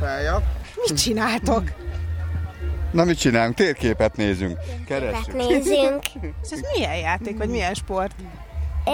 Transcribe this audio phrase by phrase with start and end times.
[0.00, 0.42] pálya.
[0.74, 1.62] Mit csináltok?
[2.92, 3.54] Na mit csinálunk?
[3.54, 4.58] Térképet nézünk.
[4.86, 5.34] Keressük.
[5.34, 6.02] nézünk.
[6.50, 8.14] Ez milyen játék, vagy milyen sport?
[8.84, 8.90] É,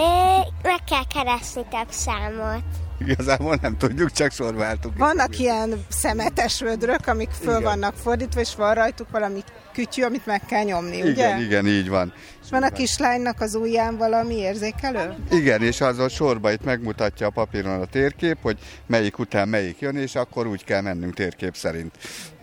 [0.63, 2.63] meg kell keresni több számot.
[2.99, 4.97] Igazából nem tudjuk, csak sorváltuk.
[4.97, 7.63] Vannak ilyen szemetes vödrök, amik föl igen.
[7.63, 11.39] vannak fordítva, és van rajtuk valami kütyű, amit meg kell nyomni, igen, ugye?
[11.39, 12.13] Igen, így van.
[12.43, 15.13] És van a kislánynak az ujján valami érzékelő?
[15.31, 19.79] Igen, és az a sorba itt megmutatja a papíron a térkép, hogy melyik után melyik
[19.79, 21.97] jön, és akkor úgy kell mennünk térkép szerint.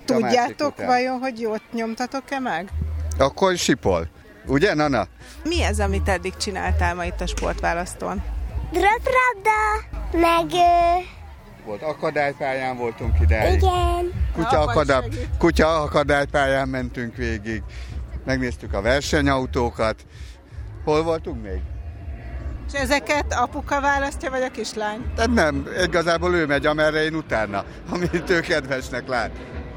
[0.04, 2.68] Tudjátok vajon, hogy jót nyomtatok-e meg?
[3.18, 4.08] Akkor sipol.
[4.46, 5.06] Ugye, Nana?
[5.44, 8.22] Mi ez, amit eddig csináltál ma itt a sportválasztón?
[8.72, 10.46] Röprabda, meg...
[11.68, 13.52] Volt akadálypályán voltunk ide.
[13.52, 14.12] Igen.
[14.34, 15.08] Kutya, akadály,
[15.38, 17.62] kutya akadálypályán mentünk végig.
[18.24, 19.96] Megnéztük a versenyautókat.
[20.84, 21.60] Hol voltunk még?
[22.66, 25.12] És ezeket apuka választja, vagy a kislány?
[25.14, 29.30] Tehát nem, igazából ő megy, amerre én utána, amit ő kedvesnek lát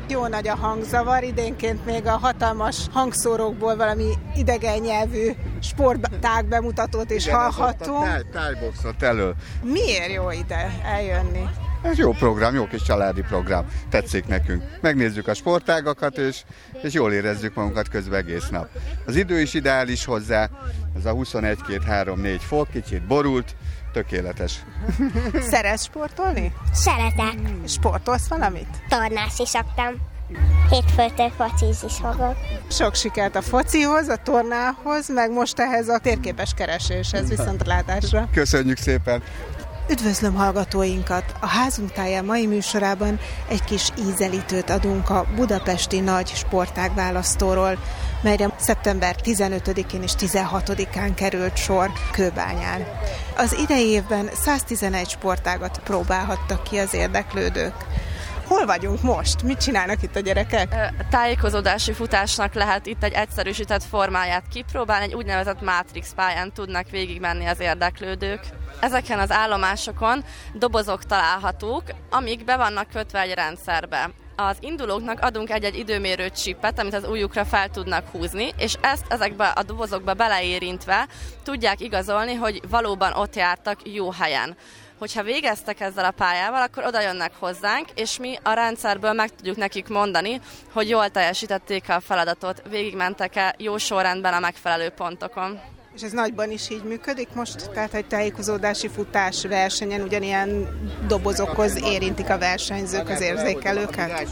[0.08, 7.26] jó nagy a hangzavar, idénként még a hatalmas hangszórókból valami idegen nyelvű sportág bemutatót is
[7.26, 8.06] Igen, hallhatunk.
[8.06, 9.34] Igen, tájboxot elő.
[9.64, 11.50] Miért jó ide eljönni?
[11.82, 13.66] Ez jó program, jó kis családi program.
[13.90, 14.64] Tetszik nekünk.
[14.82, 16.44] Megnézzük a sportágakat, és,
[16.82, 18.68] és jól érezzük magunkat közben egész nap.
[19.06, 20.50] Az idő is ideális hozzá,
[20.98, 23.56] ez a 21-2-3-4 fok, kicsit borult,
[23.94, 24.54] tökéletes.
[25.52, 26.54] Szeretsz sportolni?
[26.74, 27.36] Szeretek.
[27.68, 28.68] Sportolsz valamit?
[28.90, 30.10] Tornás is szoktam.
[30.70, 32.36] Hétfőtől fociz is fogok.
[32.70, 38.30] Sok sikert a focihoz, a tornához, meg most ehhez a térképes kereséshez viszontlátásra.
[38.34, 39.24] Köszönjük szépen!
[39.92, 41.36] Üdvözlöm hallgatóinkat!
[41.40, 47.78] A házunk táján mai műsorában egy kis ízelítőt adunk a budapesti nagy sportág választóról,
[48.24, 52.88] melyre szeptember 15-én és 16-án került sor Kőbányán.
[53.38, 57.76] Az idei évben 111 sportágat próbálhattak ki az érdeklődők.
[58.52, 59.44] Hol vagyunk most?
[59.44, 60.94] Mit csinálnak itt a gyerekek?
[61.10, 67.60] Tájékozódási futásnak lehet itt egy egyszerűsített formáját kipróbálni, egy úgynevezett Matrix pályán tudnak végigmenni az
[67.60, 68.40] érdeklődők.
[68.80, 70.24] Ezeken az állomásokon
[70.54, 76.94] dobozok találhatók, amik be vannak kötve egy rendszerbe az indulóknak adunk egy-egy időmérő csipet, amit
[76.94, 81.08] az újukra fel tudnak húzni, és ezt ezekbe a dobozokba beleérintve
[81.44, 84.56] tudják igazolni, hogy valóban ott jártak jó helyen
[85.02, 89.56] hogyha végeztek ezzel a pályával, akkor oda jönnek hozzánk, és mi a rendszerből meg tudjuk
[89.56, 90.42] nekik mondani,
[90.74, 95.60] hogy jól teljesítették a feladatot, végigmentek-e jó sorrendben a megfelelő pontokon.
[95.96, 97.70] És ez nagyban is így működik most?
[97.72, 100.68] Tehát egy tájékozódási futás versenyen ugyanilyen
[101.08, 104.28] dobozokhoz érintik a versenyzők az érzékelőket?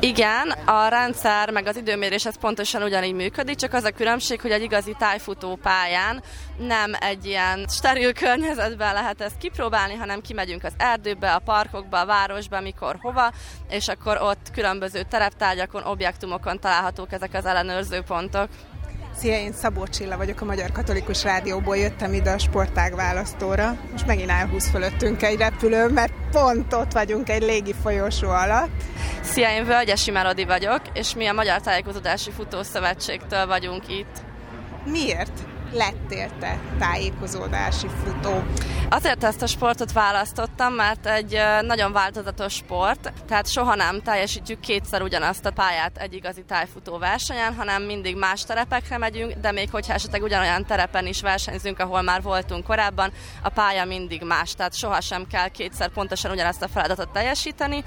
[0.00, 4.50] Igen, a rendszer meg az időmérés ez pontosan ugyanígy működik, csak az a különbség, hogy
[4.50, 6.22] egy igazi tájfutó pályán
[6.58, 12.06] nem egy ilyen steril környezetben lehet ezt kipróbálni, hanem kimegyünk az erdőbe, a parkokba, a
[12.06, 13.32] városba, mikor hova,
[13.70, 18.48] és akkor ott különböző tereptárgyakon, objektumokon találhatók ezek az ellenőrző pontok.
[19.18, 23.76] Szia, én Szabó Csilla vagyok a Magyar Katolikus Rádióból, jöttem ide a sportág választóra.
[23.92, 28.82] Most megint elhúz fölöttünk egy repülő, mert pont ott vagyunk egy légi folyosó alatt.
[29.22, 34.22] Szia, én Völgyesi Melodi vagyok, és mi a Magyar Tájékozódási Futószövetségtől vagyunk itt.
[34.84, 35.32] Miért?
[35.72, 38.42] Lettél te tájékozódási futó?
[38.90, 45.02] Azért ezt a sportot választottam, mert egy nagyon változatos sport, tehát soha nem teljesítjük kétszer
[45.02, 49.92] ugyanazt a pályát egy igazi tájfutó versenyen, hanem mindig más terepekre megyünk, de még hogyha
[49.92, 53.12] esetleg ugyanolyan terepen is versenyzünk, ahol már voltunk korábban,
[53.42, 57.84] a pálya mindig más, tehát sohasem kell kétszer pontosan ugyanazt a feladatot teljesíteni,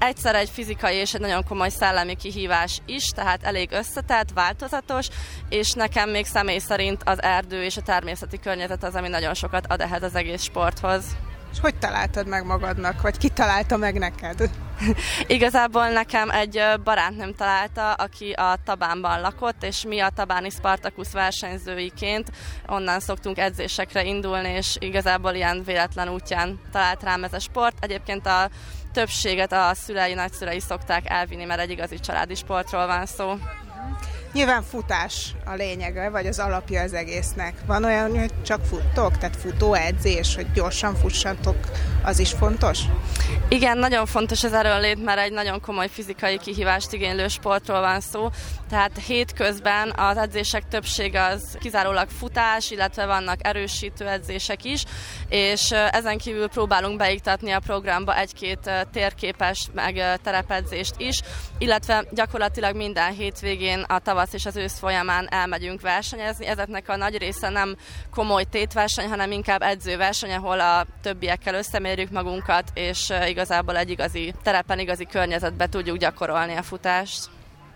[0.00, 5.08] egyszer egy fizikai és egy nagyon komoly szellemi kihívás is, tehát elég összetett, változatos,
[5.48, 9.66] és nekem még személy szerint az erdő és a természeti környezet az, ami nagyon sokat
[9.66, 11.04] ad ehhez az egész sporthoz.
[11.52, 14.50] És hogy találtad meg magadnak, vagy ki találta meg neked?
[15.26, 22.30] Igazából nekem egy barátnőm találta, aki a Tabánban lakott, és mi a Tabáni Spartacus versenyzőiként
[22.66, 27.76] onnan szoktunk edzésekre indulni, és igazából ilyen véletlen útján talált rám ez a sport.
[27.80, 28.50] Egyébként a
[28.92, 33.34] többséget a szülei, nagyszülei szokták elvinni, mert egy igazi családi sportról van szó.
[34.32, 37.54] Nyilván futás a lényege, vagy az alapja az egésznek.
[37.66, 41.56] Van olyan, hogy csak futtok, tehát futóedzés, hogy gyorsan fussatok,
[42.04, 42.78] az is fontos?
[43.48, 48.28] Igen, nagyon fontos az erőnlét, mert egy nagyon komoly fizikai kihívást igénylő sportról van szó.
[48.68, 54.84] Tehát hétközben az edzések többsége az kizárólag futás, illetve vannak erősítő edzések is,
[55.28, 61.20] és ezen kívül próbálunk beiktatni a programba egy-két térképes meg terepedzést is,
[61.58, 66.46] illetve gyakorlatilag minden hétvégén a tavaly tavasz és az ősz folyamán elmegyünk versenyezni.
[66.46, 67.76] Ezeknek a nagy része nem
[68.14, 74.78] komoly tétverseny, hanem inkább edzőverseny, ahol a többiekkel összemérjük magunkat, és igazából egy igazi terepen,
[74.78, 77.28] igazi környezetbe tudjuk gyakorolni a futást.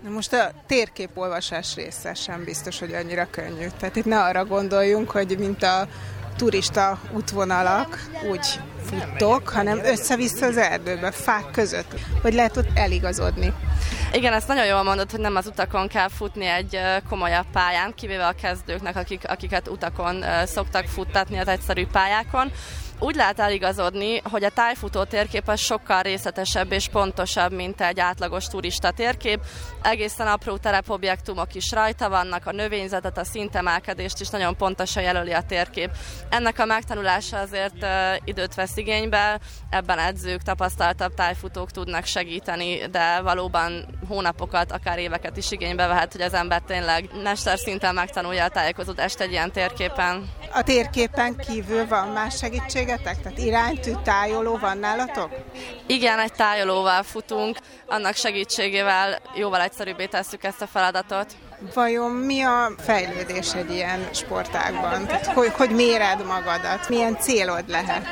[0.08, 3.66] Most a térképolvasás része sem biztos, hogy annyira könnyű.
[3.78, 5.88] Tehát itt ne arra gondoljunk, hogy mint a
[6.36, 13.52] turista útvonalak, úgy futtok, hanem össze-vissza az erdőbe, fák között, hogy lehet ott eligazodni.
[14.12, 18.26] Igen, ezt nagyon jól mondod, hogy nem az utakon kell futni egy komolyabb pályán, kivéve
[18.26, 22.52] a kezdőknek, akik, akiket utakon szoktak futtatni az egyszerű pályákon,
[22.98, 28.46] úgy lehet eligazodni, hogy a tájfutó térkép az sokkal részletesebb és pontosabb, mint egy átlagos
[28.46, 29.40] turista térkép.
[29.82, 35.42] Egészen apró terepobjektumok is rajta vannak, a növényzetet, a szintemelkedést is nagyon pontosan jelöli a
[35.42, 35.90] térkép.
[36.28, 37.86] Ennek a megtanulása azért
[38.24, 39.38] időt vesz igénybe,
[39.70, 46.20] ebben edzők, tapasztaltabb tájfutók tudnak segíteni, de valóban hónapokat, akár éveket is igénybe vehet, hogy
[46.20, 47.08] az ember tényleg
[47.44, 50.28] szinten megtanulja a tájékozódást egy ilyen térképen.
[50.52, 52.42] A térképen kívül van más
[52.84, 53.22] segítségetek?
[53.22, 55.30] Tehát iránytű, tájoló van nálatok?
[55.86, 61.32] Igen, egy tájolóval futunk, annak segítségével jóval egyszerűbbé tesszük ezt a feladatot.
[61.72, 65.06] Vajon mi a fejlődés egy ilyen sportágban?
[65.06, 66.88] Tehát hogy, hogy méred magadat?
[66.88, 68.06] Milyen célod lehet?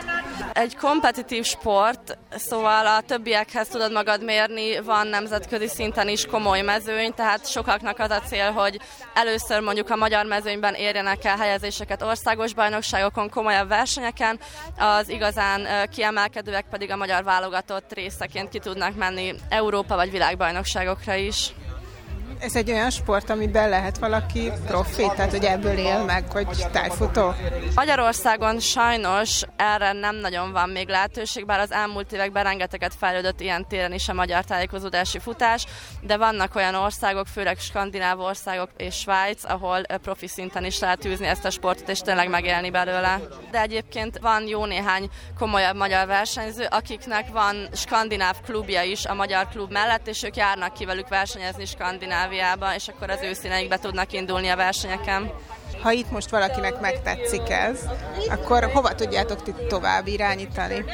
[0.52, 7.14] Egy kompetitív sport, szóval a többiekhez tudod magad mérni, van nemzetközi szinten is komoly mezőny,
[7.14, 8.80] tehát sokaknak az a cél, hogy
[9.14, 14.40] először mondjuk a magyar mezőnyben érjenek el helyezéseket országos bajnokságokon, komolyabb versenyeken,
[14.78, 21.52] az igazán kiemelkedőek pedig a magyar válogatott részeként ki tudnak menni Európa vagy világbajnokságokra is
[22.42, 27.34] ez egy olyan sport, amiben lehet valaki profi, tehát hogy ebből él meg, hogy tájfutó?
[27.74, 33.66] Magyarországon sajnos erre nem nagyon van még lehetőség, bár az elmúlt években rengeteget fejlődött ilyen
[33.68, 35.66] téren is a magyar tájékozódási futás,
[36.00, 41.26] de vannak olyan országok, főleg skandináv országok és Svájc, ahol profi szinten is lehet űzni
[41.26, 43.20] ezt a sportot, és tényleg megélni belőle.
[43.50, 49.48] De egyébként van jó néhány komolyabb magyar versenyző, akiknek van skandináv klubja is a magyar
[49.48, 54.12] klub mellett, és ők járnak ki velük versenyezni skandináv Skandináviába, és akkor az őszíneikbe tudnak
[54.12, 55.30] indulni a versenyeken.
[55.82, 57.80] Ha itt most valakinek megtetszik ez,
[58.30, 60.84] akkor hova tudjátok ti tovább irányítani?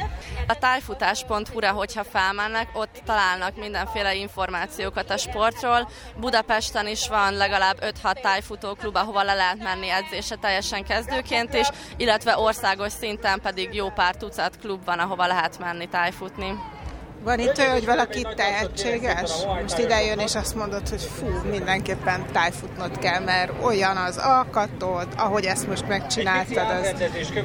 [0.47, 5.89] A tájfutás.hu-ra, hogyha felmennek, ott találnak mindenféle információkat a sportról.
[6.15, 12.37] Budapesten is van legalább 5-6 tájfutóklub, ahova le lehet menni edzése teljesen kezdőként is, illetve
[12.37, 16.78] országos szinten pedig jó pár tucat klub van, ahova lehet menni tájfutni.
[17.23, 19.31] Van itt olyan, hogy valaki tehetséges?
[19.61, 25.07] Most ide jön, és azt mondod, hogy fú, mindenképpen tájfutnod kell, mert olyan az alkatod,
[25.17, 26.93] ahogy ezt most megcsináltad, az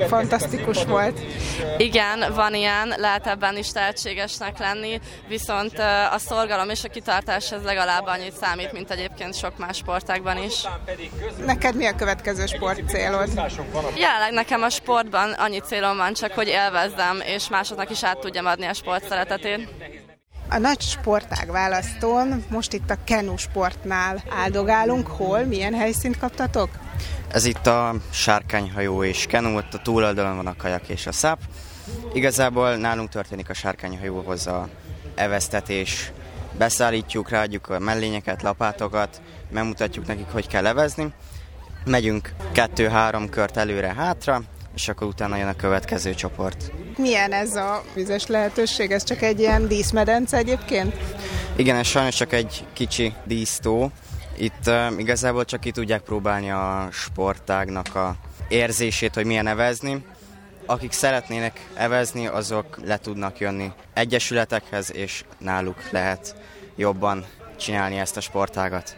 [0.09, 1.21] fantasztikus volt.
[1.77, 5.79] Igen, van ilyen, lehet ebben is tehetségesnek lenni, viszont
[6.13, 10.63] a szorgalom és a kitartás ez legalább annyit számít, mint egyébként sok más sportágban is.
[11.47, 13.29] Neked mi a következő sport célod?
[13.97, 18.47] Jelenleg nekem a sportban annyi célom van, csak hogy élvezzem, és másoknak is át tudjam
[18.47, 19.64] adni a sport szeretetét.
[20.49, 25.07] A nagy sportág választón most itt a Kenu sportnál áldogálunk.
[25.07, 25.45] Hol?
[25.45, 26.69] Milyen helyszínt kaptatok?
[27.33, 31.39] Ez itt a sárkányhajó és Kenu, ott a túloldalon van a kajak és a száp.
[32.13, 34.69] Igazából nálunk történik a sárkányhajóhoz a
[35.15, 36.13] evesztetés,
[36.59, 39.21] beszállítjuk, ráadjuk a mellényeket, lapátokat,
[39.51, 41.13] megmutatjuk nekik, hogy kell levezni.
[41.85, 44.43] Megyünk kettő-három kört előre-hátra,
[44.75, 46.73] és akkor utána jön a következő csoport.
[46.97, 48.91] Milyen ez a vizes lehetőség?
[48.91, 50.97] Ez csak egy ilyen díszmedence egyébként?
[51.57, 53.91] Igen, ez sajnos csak egy kicsi dísztó.
[54.37, 58.17] Itt uh, igazából csak ki tudják próbálni a sportágnak a
[58.49, 60.05] érzését, hogy milyen evezni.
[60.67, 66.35] Akik szeretnének evezni, azok le tudnak jönni egyesületekhez, és náluk lehet
[66.77, 67.25] jobban
[67.57, 68.97] csinálni ezt a sportágat.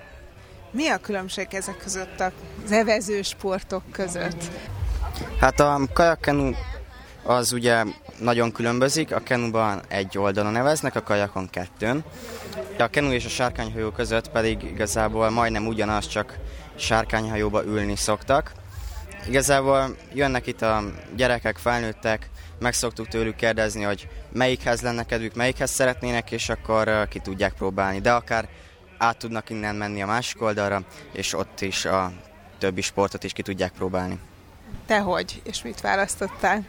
[0.71, 2.21] Mi a különbség ezek között
[2.65, 4.51] az evező sportok között?
[5.41, 6.53] Hát a kajakkenu
[7.23, 7.85] az ugye
[8.19, 12.05] nagyon különbözik, a kenuban egy oldalon neveznek, a kajakon kettőn.
[12.79, 16.39] A kenu és a sárkányhajó között pedig igazából majdnem ugyanaz, csak
[16.75, 18.53] sárkányhajóba ülni szoktak.
[19.29, 20.83] Igazából jönnek itt a
[21.17, 27.19] gyerekek, felnőttek, meg szoktuk tőlük kérdezni, hogy melyikhez lenne kedvük, melyikhez szeretnének, és akkor ki
[27.19, 28.01] tudják próbálni.
[28.01, 28.49] De akár
[28.99, 30.83] át tudnak innen menni a másik oldalra,
[31.13, 32.13] és ott is a
[32.59, 34.19] többi sportot is ki tudják próbálni.
[34.87, 36.65] Te hogy, és mit választottál?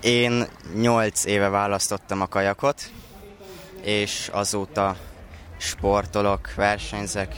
[0.00, 2.90] Én 8 éve választottam a kajakot,
[3.82, 4.96] és azóta
[5.56, 7.34] sportolok, versenyzek.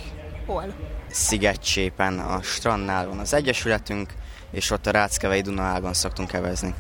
[0.47, 0.75] Hol?
[1.11, 4.13] Szigetcsépen, a strandnál van az egyesületünk,
[4.51, 6.75] és ott a Ráckevei Dunaágon szoktunk evezni.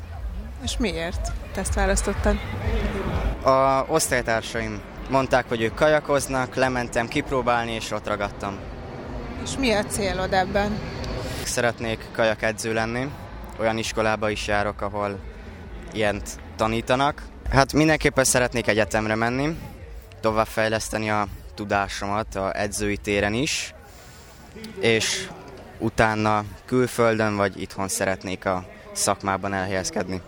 [0.62, 2.36] És miért te ezt választottad?
[3.42, 8.58] A osztálytársaim mondták, hogy ők kajakoznak, lementem kipróbálni, és ott ragadtam.
[9.42, 10.78] És mi a célod ebben?
[11.44, 13.08] Szeretnék kajakedző lenni.
[13.60, 15.18] Olyan iskolába is járok, ahol
[15.92, 17.22] ilyent tanítanak.
[17.50, 19.58] Hát mindenképpen szeretnék egyetemre menni,
[20.20, 23.74] továbbfejleszteni a tudásomat a edzői téren is,
[24.80, 25.28] és
[25.78, 30.20] utána külföldön vagy itthon szeretnék a szakmában elhelyezkedni.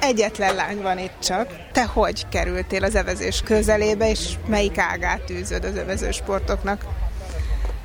[0.00, 1.48] Egyetlen lány van itt csak.
[1.72, 6.84] Te hogy kerültél az evezés közelébe, és melyik ágát tűzöd az evező sportoknak?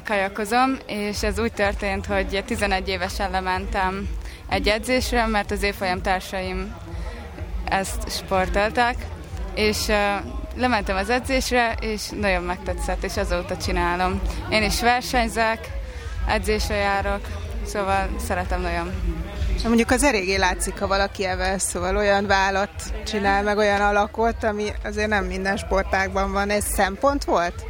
[0.05, 4.09] Kajakozom, és ez úgy történt, hogy 11 évesen lementem
[4.51, 6.75] egy edzésre, mert az évfolyam társaim
[7.65, 8.95] ezt sportolták,
[9.55, 9.87] és
[10.55, 14.21] lementem az edzésre, és nagyon megtetszett, és azóta csinálom.
[14.49, 15.69] Én is versenyzek,
[16.27, 17.27] edzésre járok,
[17.65, 18.91] szóval szeretem nagyon.
[19.63, 24.67] Mondjuk az eléggé látszik, ha valaki evel, szóval olyan vállat csinál, meg olyan alakot, ami
[24.83, 26.49] azért nem minden sportágban van.
[26.49, 27.65] Ez szempont volt?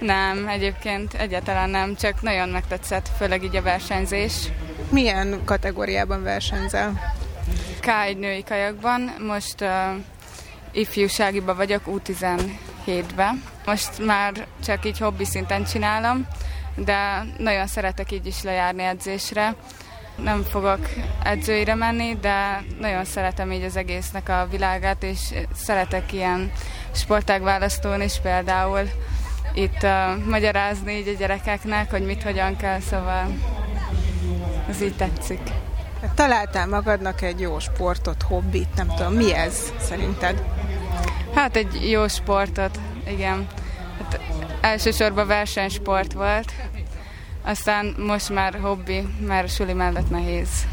[0.00, 4.48] Nem, egyébként egyáltalán nem, csak nagyon megtetszett, főleg így a versenyzés.
[4.90, 7.14] Milyen kategóriában versenyzel?
[7.80, 9.70] K1 női kajakban, most uh,
[10.72, 13.42] ifjúságiban vagyok, U17-ben.
[13.66, 16.26] Most már csak így hobbi szinten csinálom,
[16.76, 19.54] de nagyon szeretek így is lejárni edzésre.
[20.16, 20.88] Nem fogok
[21.22, 25.20] edzőire menni, de nagyon szeretem így az egésznek a világát, és
[25.54, 26.52] szeretek ilyen
[26.94, 28.80] sportágválasztón is például
[29.54, 33.26] itt uh, magyarázni így a gyerekeknek, hogy mit, hogyan kell, szóval
[34.68, 35.40] ez így tetszik.
[36.14, 40.44] Találtál magadnak egy jó sportot, hobbit, nem tudom, mi ez szerinted?
[41.34, 43.46] Hát egy jó sportot, igen.
[43.98, 44.20] Hát
[44.60, 46.52] elsősorban versenysport volt,
[47.44, 50.66] aztán most már hobbi, mert suli mellett nehéz.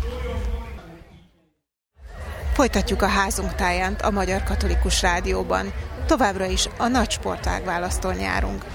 [2.53, 5.73] Folytatjuk a házunk táján a Magyar Katolikus Rádióban.
[6.05, 8.65] Továbbra is a nagy sportág választól nyárunk.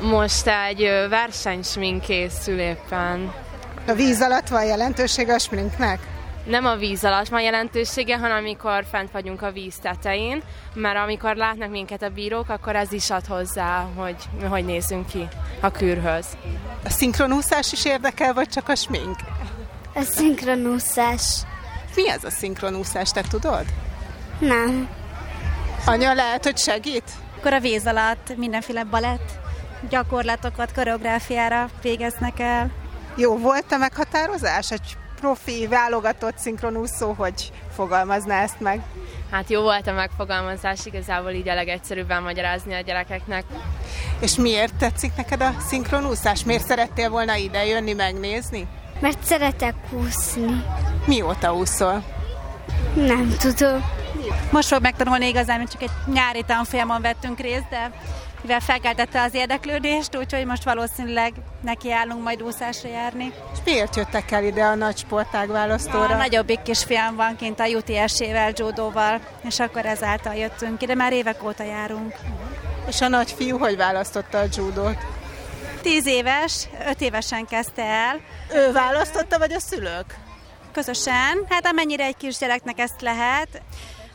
[0.00, 3.32] Most egy versenysmink készül éppen.
[3.86, 5.98] A víz alatt van jelentősége a sminknek?
[6.44, 10.42] nem a víz alatt van jelentősége, hanem amikor fent vagyunk a víz tetején,
[10.74, 14.16] mert amikor látnak minket a bírók, akkor ez is ad hozzá, hogy
[14.48, 15.28] hogy nézzünk ki
[15.60, 16.26] a kürhöz.
[16.84, 19.16] A szinkronúszás is érdekel, vagy csak a smink?
[19.94, 21.42] A szinkronúszás.
[21.94, 23.64] Mi az a szinkronúszás, te tudod?
[24.38, 24.88] Nem.
[25.86, 27.10] Anya lehet, hogy segít?
[27.38, 29.30] Akkor a víz alatt mindenféle balett
[29.88, 32.79] gyakorlatokat, koreográfiára végeznek el.
[33.20, 34.70] Jó volt a meghatározás?
[34.70, 38.80] Egy profi, válogatott szinkronúszó, hogy fogalmazná ezt meg?
[39.30, 43.44] Hát jó volt a megfogalmazás, igazából így a legegyszerűbben magyarázni a gyerekeknek.
[44.20, 46.44] És miért tetszik neked a szinkronúszás?
[46.44, 48.66] Miért szerettél volna ide jönni megnézni?
[49.00, 50.64] Mert szeretek úszni.
[51.06, 52.04] Mióta úszol?
[52.94, 53.84] Nem tudom.
[54.50, 57.90] Most fog megtanulni igazán, mert csak egy nyári tanfolyamon vettünk részt, de
[58.42, 63.32] mivel felkeltette az érdeklődést, úgyhogy most valószínűleg nekiállunk majd úszásra járni.
[63.52, 66.14] És miért jöttek el ide a nagy sportág választóra?
[66.14, 71.42] A nagyobbik kisfiam van kint a UTS-ével, judóval, és akkor ezáltal jöttünk ide, már évek
[71.42, 72.14] óta járunk.
[72.88, 74.98] És a nagyfiú hogy választotta a judót?
[75.82, 78.20] Tíz éves, öt évesen kezdte el.
[78.54, 80.18] Ő választotta, vagy a szülők?
[80.72, 83.62] Közösen, hát amennyire egy kisgyereknek ezt lehet.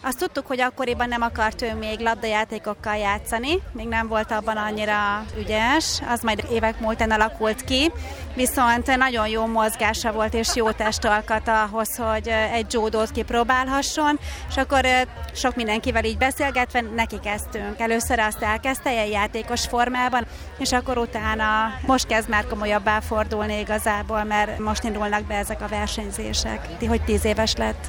[0.07, 5.25] Azt tudtuk, hogy akkoriban nem akart ő még labdajátékokkal játszani, még nem volt abban annyira
[5.37, 7.91] ügyes, az majd évek múltán alakult ki,
[8.35, 14.19] viszont nagyon jó mozgása volt és jó testalkat ahhoz, hogy egy jódót kipróbálhasson,
[14.49, 14.85] és akkor
[15.33, 17.79] sok mindenkivel így beszélgetve neki kezdtünk.
[17.79, 20.25] Először azt elkezdte egy játékos formában,
[20.57, 25.67] és akkor utána most kezd már komolyabbá fordulni igazából, mert most indulnak be ezek a
[25.67, 27.87] versenyzések, hogy tíz éves lett.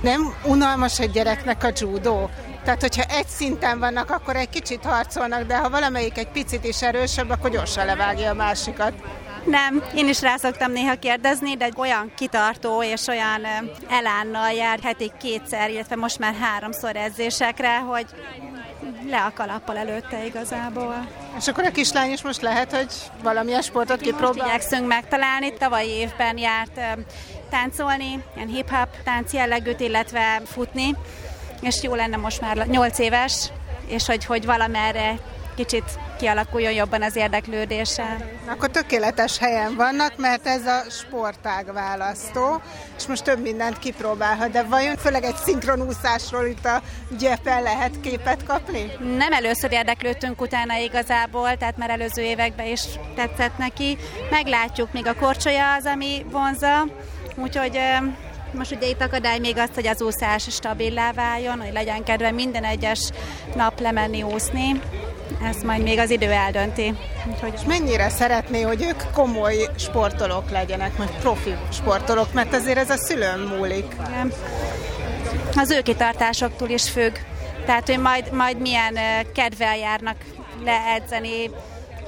[0.00, 2.30] Nem unalmas egy gyereknek a judó?
[2.64, 6.82] Tehát, hogyha egy szinten vannak, akkor egy kicsit harcolnak, de ha valamelyik egy picit is
[6.82, 8.92] erősebb, akkor gyorsan levágja a másikat.
[9.44, 13.46] Nem, én is rá szoktam néha kérdezni, de olyan kitartó és olyan
[13.88, 18.06] elánnal jár heti kétszer, illetve most már háromszor edzésekre, hogy
[19.08, 21.08] le a kalappal előtte igazából.
[21.36, 24.32] És akkor a kislány is most lehet, hogy valamilyen sportot kipróbál?
[24.32, 26.80] Most igyekszünk megtalálni, tavaly évben járt
[27.50, 30.96] táncolni, ilyen hip-hop tánc jellegűt, illetve futni,
[31.60, 33.50] és jó lenne most már 8 éves,
[33.86, 35.14] és hogy, hogy valamerre
[35.56, 38.16] kicsit kialakuljon jobban az érdeklődése.
[38.46, 42.60] Akkor tökéletes helyen vannak, mert ez a sportág választó,
[42.96, 46.82] és most több mindent kipróbálhat, de vajon főleg egy szinkronúszásról itt a
[47.18, 48.92] gyepen lehet képet kapni?
[49.16, 52.82] Nem először érdeklődtünk utána igazából, tehát már előző években is
[53.14, 53.98] tetszett neki.
[54.30, 56.86] Meglátjuk, még a korcsolya az, ami vonza,
[57.36, 57.80] úgyhogy
[58.52, 62.64] most ugye itt akadály még azt, hogy az úszás stabilá váljon, hogy legyen kedve minden
[62.64, 63.10] egyes
[63.54, 64.80] nap lemenni úszni,
[65.42, 66.94] ezt majd még az idő eldönti.
[67.32, 67.52] Úgyhogy...
[67.54, 72.96] És mennyire szeretné, hogy ők komoly sportolók legyenek, vagy profi sportolók, mert azért ez a
[72.96, 73.86] szülőn múlik.
[74.08, 74.32] Igen.
[75.56, 77.16] Az ő kitartásoktól is függ.
[77.66, 78.98] Tehát, hogy majd, majd milyen
[79.34, 80.16] kedvel járnak
[80.64, 81.50] leedzeni,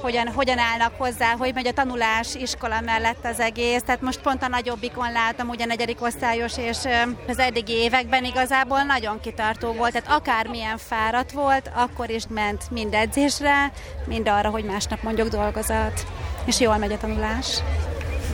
[0.01, 3.81] hogyan, hogyan állnak hozzá, hogy megy a tanulás iskola mellett az egész.
[3.81, 6.77] Tehát most pont a nagyobbikon látom, ugye negyedik osztályos, és
[7.27, 9.91] az eddigi években igazából nagyon kitartó volt.
[9.91, 13.71] Tehát akármilyen fáradt volt, akkor is ment mind edzésre,
[14.05, 16.05] mind arra, hogy másnap mondjuk dolgozat.
[16.45, 17.59] És jól megy a tanulás.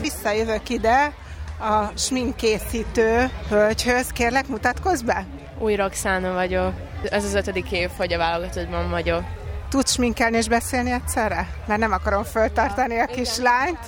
[0.00, 1.12] Visszajövök ide,
[1.60, 4.08] a sminkészítő hölgyhöz.
[4.08, 5.26] Kérlek, mutatkozz be!
[5.58, 6.72] Új Roxana vagyok.
[7.10, 9.37] Ez az ötödik év, hogy a válogatottban vagyok.
[9.68, 11.48] Tudsz minkelni és beszélni egyszerre?
[11.66, 13.78] Mert nem akarom föltartani a kislányt.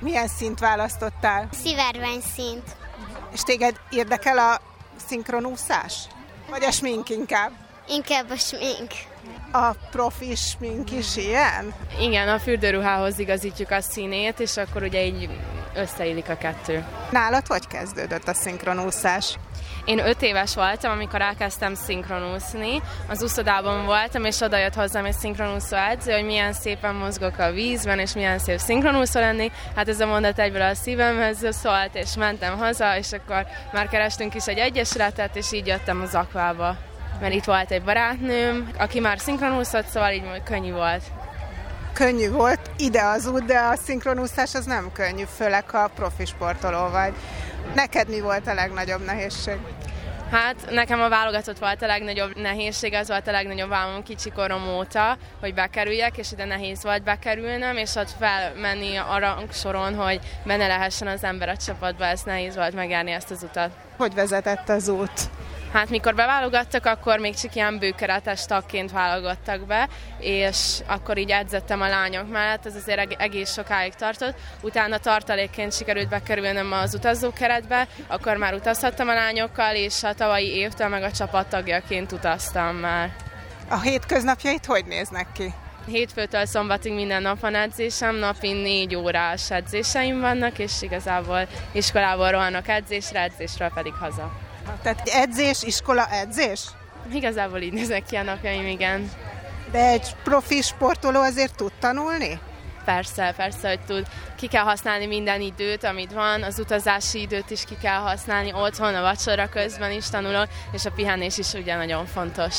[0.00, 1.48] Milyen szint választottál?
[1.62, 2.76] Szivárvány szint.
[3.32, 4.60] És téged érdekel a
[5.06, 5.94] szinkronúszás?
[6.50, 7.50] Vagy a smink inkább?
[7.88, 8.90] Inkább a smink.
[9.52, 11.74] A profi smink is ilyen?
[12.00, 15.28] Igen, a fürdőruhához igazítjuk a színét, és akkor ugye így
[15.74, 16.84] összeillik a kettő.
[17.10, 19.38] Nálad hogy kezdődött a szinkronúszás?
[19.84, 22.82] Én öt éves voltam, amikor elkezdtem szinkronúszni.
[23.08, 27.50] Az úszodában voltam, és oda jött hozzám egy szinkronúszó edző, hogy milyen szépen mozgok a
[27.50, 29.50] vízben, és milyen szép szinkronúszó lenni.
[29.76, 34.34] Hát ez a mondat egyből a szívemhez szólt, és mentem haza, és akkor már kerestünk
[34.34, 36.76] is egy egyesületet, és így jöttem az akvába.
[37.20, 41.02] Mert itt volt egy barátnőm, aki már szinkronúszott, szóval így könnyű volt
[42.00, 46.88] könnyű volt ide az út, de a szinkronúszás az nem könnyű, főleg ha profi sportoló
[46.88, 47.12] vagy.
[47.74, 49.56] Neked mi volt a legnagyobb nehézség?
[50.30, 54.68] Hát nekem a válogatott volt a legnagyobb nehézség, az volt a legnagyobb álmom kicsi korom
[54.68, 60.66] óta, hogy bekerüljek, és ide nehéz volt bekerülnöm, és ott felmenni a rangsoron, hogy benne
[60.66, 63.70] lehessen az ember a csapatba, ez nehéz volt megjárni ezt az utat.
[63.96, 65.30] Hogy vezetett az út?
[65.72, 71.80] Hát mikor beválogattak, akkor még csak ilyen bőkeretes tagként válogattak be, és akkor így edzettem
[71.80, 74.34] a lányok mellett, ez azért egész sokáig tartott.
[74.60, 80.88] Utána tartalékként sikerült bekerülnöm az utazókeretbe, akkor már utazhattam a lányokkal, és a tavalyi évtől
[80.88, 83.10] meg a csapattagjaként utaztam már.
[83.68, 85.52] A hétköznapjait hogy néznek ki?
[85.86, 92.68] Hétfőtől szombatig minden nap van edzésem, napi négy órás edzéseim vannak, és igazából iskolából rohanok
[92.68, 94.49] edzésre, edzésről pedig haza.
[94.82, 96.60] Tehát edzés, iskola, edzés?
[97.12, 99.10] Igazából így nézek ki a napjaim, igen.
[99.70, 102.40] De egy profi sportoló azért tud tanulni?
[102.84, 104.06] Persze, persze, hogy tud.
[104.36, 108.94] Ki kell használni minden időt, amit van, az utazási időt is ki kell használni, otthon,
[108.94, 112.54] a vacsora közben is tanulok, és a pihenés is ugye nagyon fontos.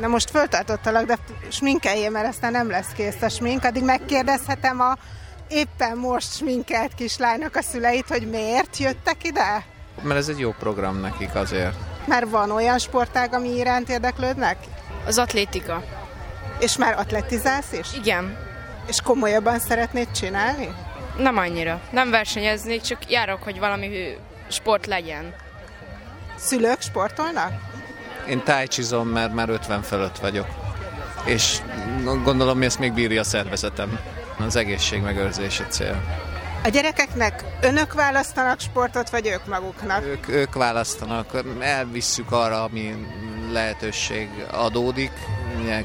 [0.00, 1.18] Na most föltartottalak, de
[1.48, 4.96] sminkeljél, mert aztán nem lesz kész a smink, addig megkérdezhetem a
[5.48, 9.64] éppen most sminkelt kislánynak a szüleit, hogy miért jöttek ide?
[10.02, 11.74] Mert ez egy jó program nekik azért.
[12.06, 14.56] Már van olyan sportág, ami iránt érdeklődnek?
[15.06, 15.82] Az atlétika.
[16.58, 17.88] És már atletizálsz is?
[17.94, 18.36] Igen.
[18.86, 20.68] És komolyabban szeretnéd csinálni?
[21.18, 21.80] Nem annyira.
[21.90, 24.16] Nem versenyeznék, csak járok, hogy valami
[24.48, 25.34] sport legyen.
[26.36, 27.52] Szülők sportolnak?
[28.28, 30.46] Én tájcsizom, mert már 50 fölött vagyok.
[31.24, 31.58] És
[32.02, 33.98] gondolom, hogy ezt még bírja a szervezetem.
[34.38, 36.02] Az egészség megőrzése cél.
[36.64, 40.04] A gyerekeknek önök választanak sportot, vagy ők maguknak?
[40.04, 41.42] Ők, ők választanak.
[41.60, 43.06] Elvisszük arra, ami
[43.52, 45.12] lehetőség adódik.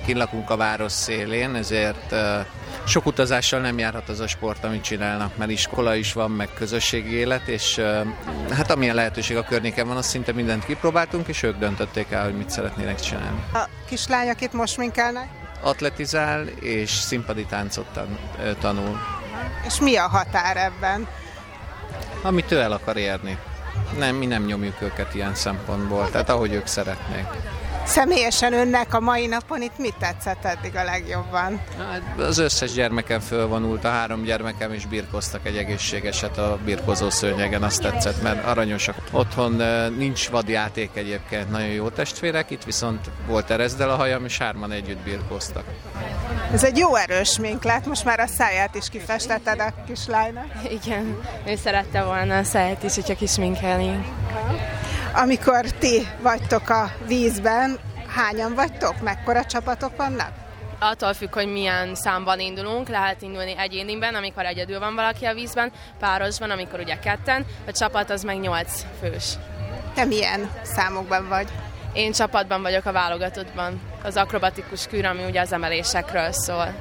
[0.05, 2.15] Kint lakunk a város szélén, ezért
[2.87, 7.13] sok utazással nem járhat az a sport, amit csinálnak, mert iskola is van, meg közösségi
[7.13, 7.81] élet, és
[8.51, 12.37] hát amilyen lehetőség a környéken van, azt szinte mindent kipróbáltunk, és ők döntötték el, hogy
[12.37, 13.43] mit szeretnének csinálni.
[13.53, 15.27] A kislányok itt most minkelnek?
[15.61, 17.99] Atletizál és színpadi táncot
[18.59, 18.99] tanul.
[19.65, 21.07] És mi a határ ebben?
[22.21, 23.37] Amit ő el akar érni.
[23.97, 27.27] Nem, mi nem nyomjuk őket ilyen szempontból, tehát ahogy ők szeretnék.
[27.85, 31.61] Személyesen önnek a mai napon itt mit tetszett eddig a legjobban?
[31.77, 37.63] Hát az összes gyermekem fölvonult, a három gyermekem is birkoztak egy egészségeset a birkozó szőnyegen,
[37.63, 38.95] azt tetszett, mert aranyosak.
[39.11, 39.61] Otthon
[39.97, 45.03] nincs vadjáték egyébként, nagyon jó testvérek, itt viszont volt erezdel a hajam, és hárman együtt
[45.03, 45.63] birkoztak.
[46.53, 50.47] Ez egy jó erős mink lett, most már a száját is kifestetted a kislánynak.
[50.69, 51.17] Igen,
[51.47, 54.05] ő szerette volna a száját is, hogyha kisminkelni.
[55.17, 59.01] Amikor ti vagytok a vízben, hányan vagytok?
[59.01, 60.31] Mekkora csapatok vannak?
[60.79, 65.71] Attól függ, hogy milyen számban indulunk, lehet indulni egyéniben, amikor egyedül van valaki a vízben,
[65.99, 69.33] párosban, amikor ugye ketten, a csapat az meg nyolc fős.
[69.93, 71.47] Te milyen számokban vagy?
[71.93, 76.75] Én csapatban vagyok a válogatottban, az akrobatikus kűr, ami ugye az emelésekről szól.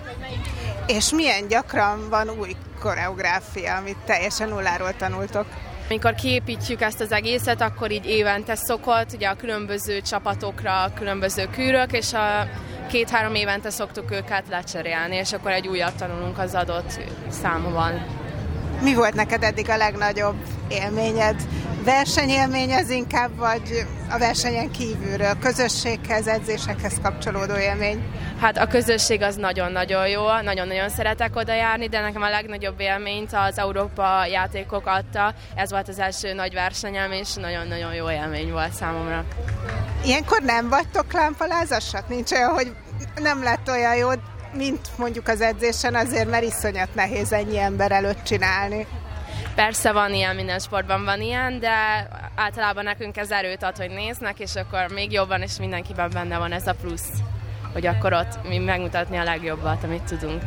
[0.86, 5.46] És milyen gyakran van új koreográfia, amit teljesen nulláról tanultok?
[5.88, 11.48] Amikor kiépítjük ezt az egészet, akkor így évente szokott, ugye a különböző csapatokra, a különböző
[11.52, 12.48] kűrök, és a
[12.88, 18.06] két-három évente szoktuk őket lecserélni, és akkor egy újat tanulunk az adott számban.
[18.82, 20.36] Mi volt neked eddig a legnagyobb
[20.68, 21.36] élményed?
[21.84, 28.04] Versenyélmény ez inkább, vagy a versenyen kívülről, közösséghez, edzésekhez kapcsolódó élmény?
[28.40, 33.32] Hát a közösség az nagyon-nagyon jó, nagyon-nagyon szeretek oda járni, de nekem a legnagyobb élményt
[33.32, 35.34] az Európa játékok adta.
[35.54, 39.24] Ez volt az első nagy versenyem, és nagyon-nagyon jó élmény volt számomra.
[40.04, 42.08] Ilyenkor nem vagytok lámpalázasak?
[42.08, 42.74] Nincs olyan, hogy
[43.14, 44.08] nem lett olyan jó,
[44.52, 48.86] mint mondjuk az edzésen, azért mert iszonyat nehéz ennyi ember előtt csinálni.
[49.54, 54.38] Persze van ilyen, minden sportban van ilyen, de általában nekünk ez erőt ad, hogy néznek,
[54.38, 57.08] és akkor még jobban, és mindenkiben benne van ez a plusz,
[57.72, 60.42] hogy akkor ott mi megmutatni a legjobbat, amit tudunk.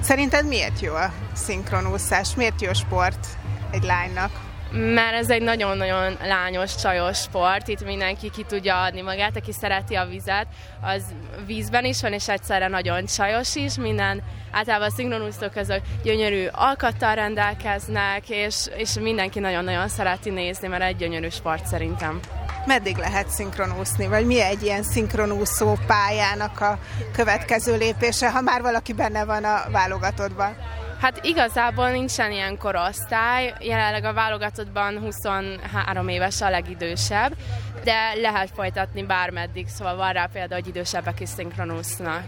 [0.00, 2.34] Szerinted miért jó a szinkronúszás?
[2.34, 3.26] Miért jó sport
[3.70, 4.43] egy lánynak?
[4.74, 9.94] Mert ez egy nagyon-nagyon lányos, csajos sport, itt mindenki ki tudja adni magát, aki szereti
[9.94, 10.46] a vizet,
[10.80, 11.02] az
[11.46, 17.14] vízben is van, és egyszerre nagyon csajos is, minden általában a szinkronúszók azok gyönyörű alkattal
[17.14, 22.20] rendelkeznek, és, és mindenki nagyon-nagyon szereti nézni, mert egy gyönyörű sport szerintem.
[22.66, 26.78] Meddig lehet szinkronúszni, vagy mi egy ilyen szinkronúszó pályának a
[27.12, 30.56] következő lépése, ha már valaki benne van a válogatottban?
[31.00, 37.36] Hát igazából nincsen ilyen korosztály, jelenleg a válogatottban 23 éves a legidősebb,
[37.84, 42.22] de lehet folytatni bármeddig, szóval van rá például, hogy idősebbek is szinkronúsznak.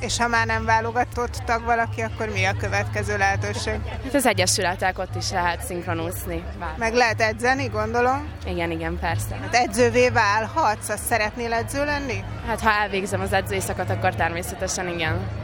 [0.00, 3.80] És ha már nem válogatott tag valaki, akkor mi a következő lehetőség?
[4.04, 6.44] Hát az egyesületek ott is lehet szinkronúszni.
[6.76, 8.28] Meg lehet edzeni, gondolom?
[8.46, 9.34] Igen, igen, persze.
[9.40, 12.24] Hát edzővé válhatsz, azt szeretnél edző lenni?
[12.46, 15.43] Hát ha elvégzem az edzőszakot, akkor természetesen igen.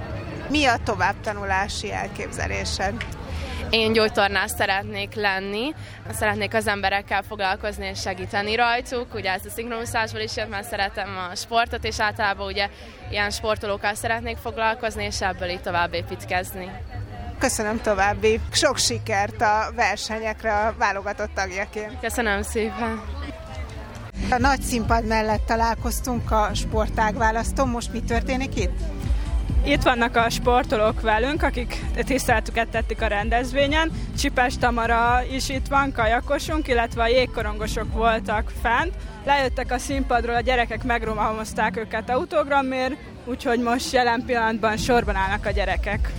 [0.51, 2.95] Mi a továbbtanulási elképzelésed?
[3.71, 5.75] Én gyógytornász szeretnék lenni,
[6.13, 9.15] szeretnék az emberekkel foglalkozni és segíteni rajtuk.
[9.15, 12.69] Ugye ez a szinkronuszásból is jött, mert szeretem a sportot, és általában ugye
[13.11, 16.71] ilyen sportolókkal szeretnék foglalkozni, és ebből így tovább építkezni.
[17.39, 22.01] Köszönöm további sok sikert a versenyekre a válogatott tagjaként.
[22.01, 23.03] Köszönöm szépen.
[24.31, 27.69] A nagy színpad mellett találkoztunk a sportágválasztón.
[27.69, 29.00] Most mi történik itt?
[29.65, 33.91] Itt vannak a sportolók velünk, akik tiszteletüket tették a rendezvényen.
[34.19, 38.95] Csipes Tamara is itt van, kajakosunk, illetve a jégkorongosok voltak fent.
[39.25, 45.51] Lejöttek a színpadról, a gyerekek megromalmozták őket autogramért, úgyhogy most jelen pillanatban sorban állnak a
[45.51, 46.13] gyerekek.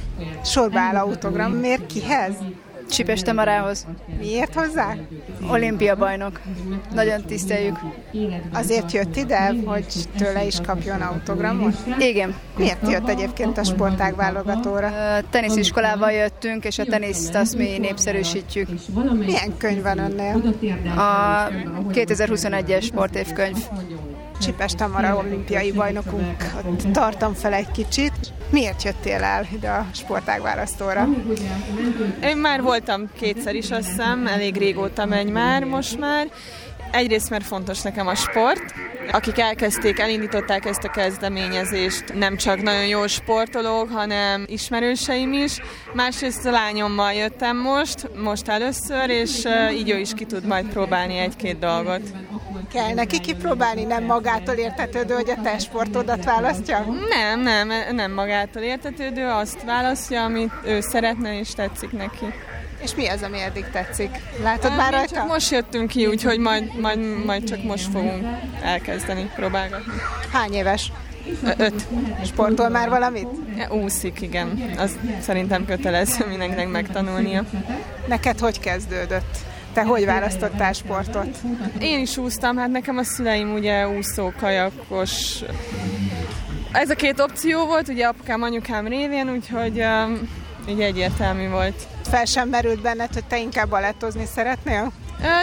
[0.44, 2.34] Sorba áll autogram, miért kihez?
[2.92, 3.86] Csipes Tamarához.
[4.20, 4.96] Miért hozzá?
[5.50, 6.40] Olimpia bajnok.
[6.94, 7.80] Nagyon tiszteljük.
[8.54, 9.86] Azért jött ide, hogy
[10.18, 11.76] tőle is kapjon autogramot?
[12.00, 12.36] Igen.
[12.58, 14.92] Miért jött egyébként a sportág válogatóra?
[15.30, 18.70] Tenisiskolával jöttünk, és a teniszt azt mi népszerűsítjük.
[19.26, 20.54] Milyen könyv van önnél?
[20.98, 21.48] A
[21.92, 23.58] 2021-es sportévkönyv.
[24.42, 26.36] Csipes Tamara olimpiai bajnokunk.
[26.92, 28.34] Tartam fel egy kicsit.
[28.52, 31.08] Miért jöttél el ide a sportágválasztóra?
[32.24, 36.28] Én már voltam kétszer is, azt hiszem, elég régóta megy már most már.
[36.92, 38.74] Egyrészt, mert fontos nekem a sport.
[39.12, 45.60] Akik elkezdték, elindították ezt a kezdeményezést, nem csak nagyon jó sportolók, hanem ismerőseim is.
[45.94, 51.18] Másrészt a lányommal jöttem most, most először, és így ő is ki tud majd próbálni
[51.18, 52.02] egy-két dolgot.
[52.74, 56.86] Kell neki kipróbálni, nem magától értetődő, hogy a te sportodat választja?
[57.10, 62.26] Nem, nem, nem magától értetődő, azt választja, amit ő szeretne és tetszik neki.
[62.82, 64.10] És mi az, ami eddig tetszik?
[64.44, 65.16] Látod már rajta?
[65.16, 68.26] Csak most jöttünk ki, úgyhogy majd, majd, majd csak most fogunk
[68.64, 69.94] elkezdeni próbálgatni.
[70.32, 70.92] Hány éves?
[71.58, 71.88] Öt.
[72.26, 73.28] Sportol már valamit?
[73.70, 74.74] Úszik, igen.
[74.78, 77.44] Az szerintem kötelező mindenkinek megtanulnia.
[78.08, 79.38] Neked hogy kezdődött?
[79.74, 81.38] Te hogy választottál sportot?
[81.80, 85.44] Én is úsztam, hát nekem a szüleim ugye úszó, kajakos.
[86.72, 90.30] Ez a két opció volt, ugye apukám, anyukám révén, úgyhogy um,
[90.70, 91.88] így egyértelmű volt.
[92.04, 94.92] Fel sem merült benned, hogy te inkább balettozni szeretnél?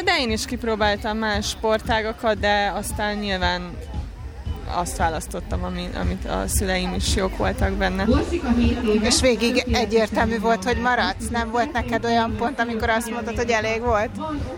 [0.04, 3.76] De én is kipróbáltam más sportágakat, de aztán nyilván
[4.74, 8.06] azt választottam, amit, amit a szüleim is jók voltak benne.
[9.02, 11.28] És végig egyértelmű volt, hogy maradsz?
[11.30, 14.10] Nem volt neked olyan pont, amikor azt mondtad, hogy elég volt?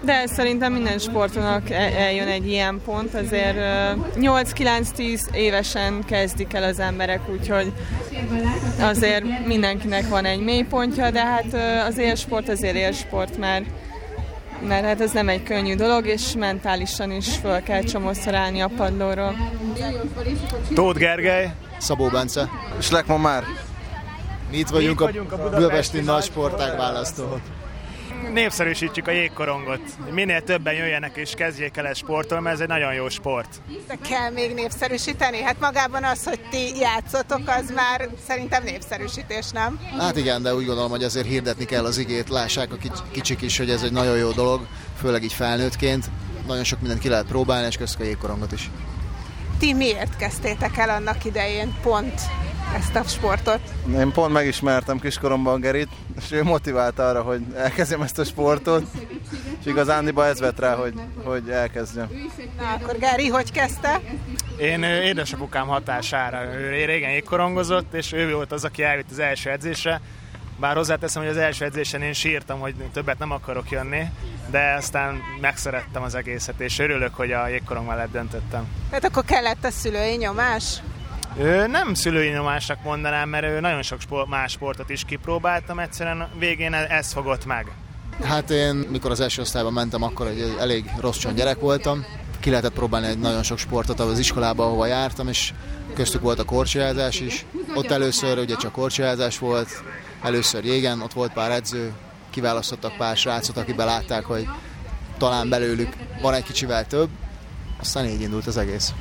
[0.05, 3.59] De szerintem minden sportonak eljön egy ilyen pont, azért
[4.15, 7.73] 8-9-10 évesen kezdik el az emberek, úgyhogy
[8.81, 11.57] azért mindenkinek van egy mélypontja, de hát
[11.89, 13.65] az élsport azért élsport, mert
[14.61, 18.71] mert hát ez nem egy könnyű dolog, és mentálisan is föl kell csomószor állni a
[18.77, 19.37] padlóról.
[20.75, 23.45] Tóth Gergely, Szabó Bence, és Lekman már.
[24.51, 27.41] Mi itt vagyunk, itt vagyunk a, a Budapesti, Budapesti nagy sportág választó.
[28.33, 29.81] Népszerűsítsük a jégkorongot.
[30.11, 33.63] Minél többen jöjjenek és kezdjék el ezt sportolni, mert ez egy nagyon jó sport.
[33.87, 35.43] De kell még népszerűsíteni?
[35.43, 39.81] Hát magában az, hogy ti játszotok, az már szerintem népszerűsítés, nem?
[39.99, 42.77] Hát igen, de úgy gondolom, hogy azért hirdetni kell az igét, lássák a
[43.11, 44.67] kicsik is, hogy ez egy nagyon jó dolog,
[45.01, 46.11] főleg így felnőttként.
[46.47, 48.71] Nagyon sok mindent ki lehet próbálni, és köszönjük a jégkorongot is.
[49.59, 52.21] Ti miért kezdtétek el annak idején pont
[52.75, 53.61] ezt a sportot?
[53.93, 58.83] Én pont megismertem kiskoromban Gerit, és ő motivált arra, hogy elkezdjem ezt a sportot,
[59.61, 62.11] és igazándiban ez vett rá, hogy, hogy elkezdjem.
[62.59, 64.01] Na akkor Geri, hogy kezdte?
[64.59, 70.01] Én édesapukám hatására, ő régen jégkorongozott, és ő volt az, aki elvitt az első edzésre,
[70.61, 74.03] bár hozzáteszem, hogy az első edzésen én sírtam, hogy többet nem akarok jönni,
[74.51, 78.67] de aztán megszerettem az egészet, és örülök, hogy a jégkorong mellett döntöttem.
[78.89, 80.83] Tehát akkor kellett a szülői nyomás?
[81.39, 86.29] Ő nem szülői nyomásnak mondanám, mert ő nagyon sok sport, más sportot is kipróbáltam, egyszerűen
[86.39, 87.67] végén ez fogott meg.
[88.23, 92.05] Hát én, mikor az első osztályban mentem, akkor egy elég rossz gyerek voltam.
[92.41, 95.53] Ki lehetett próbálni egy nagyon sok sportot az iskolában, ahova jártam, és
[95.95, 97.45] köztük volt a korcsolyázás is.
[97.75, 99.83] Ott először ugye csak korcsolyázás volt,
[100.23, 101.93] először jégen, ott volt pár edző,
[102.31, 104.49] kiválasztottak pár srácot, akik belátták, hogy
[105.19, 107.09] talán belőlük van egy kicsivel több,
[107.81, 108.93] aztán így indult az egész.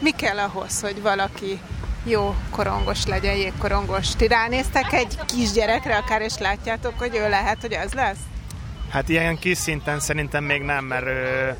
[0.00, 1.60] Mi kell ahhoz, hogy valaki
[2.04, 4.16] jó korongos legyen, jégkorongos?
[4.16, 8.18] Ti ránéztek egy kisgyerekre akár, és látjátok, hogy ő lehet, hogy az lesz?
[8.90, 11.50] Hát ilyen kis szinten szerintem még nem, mert ö,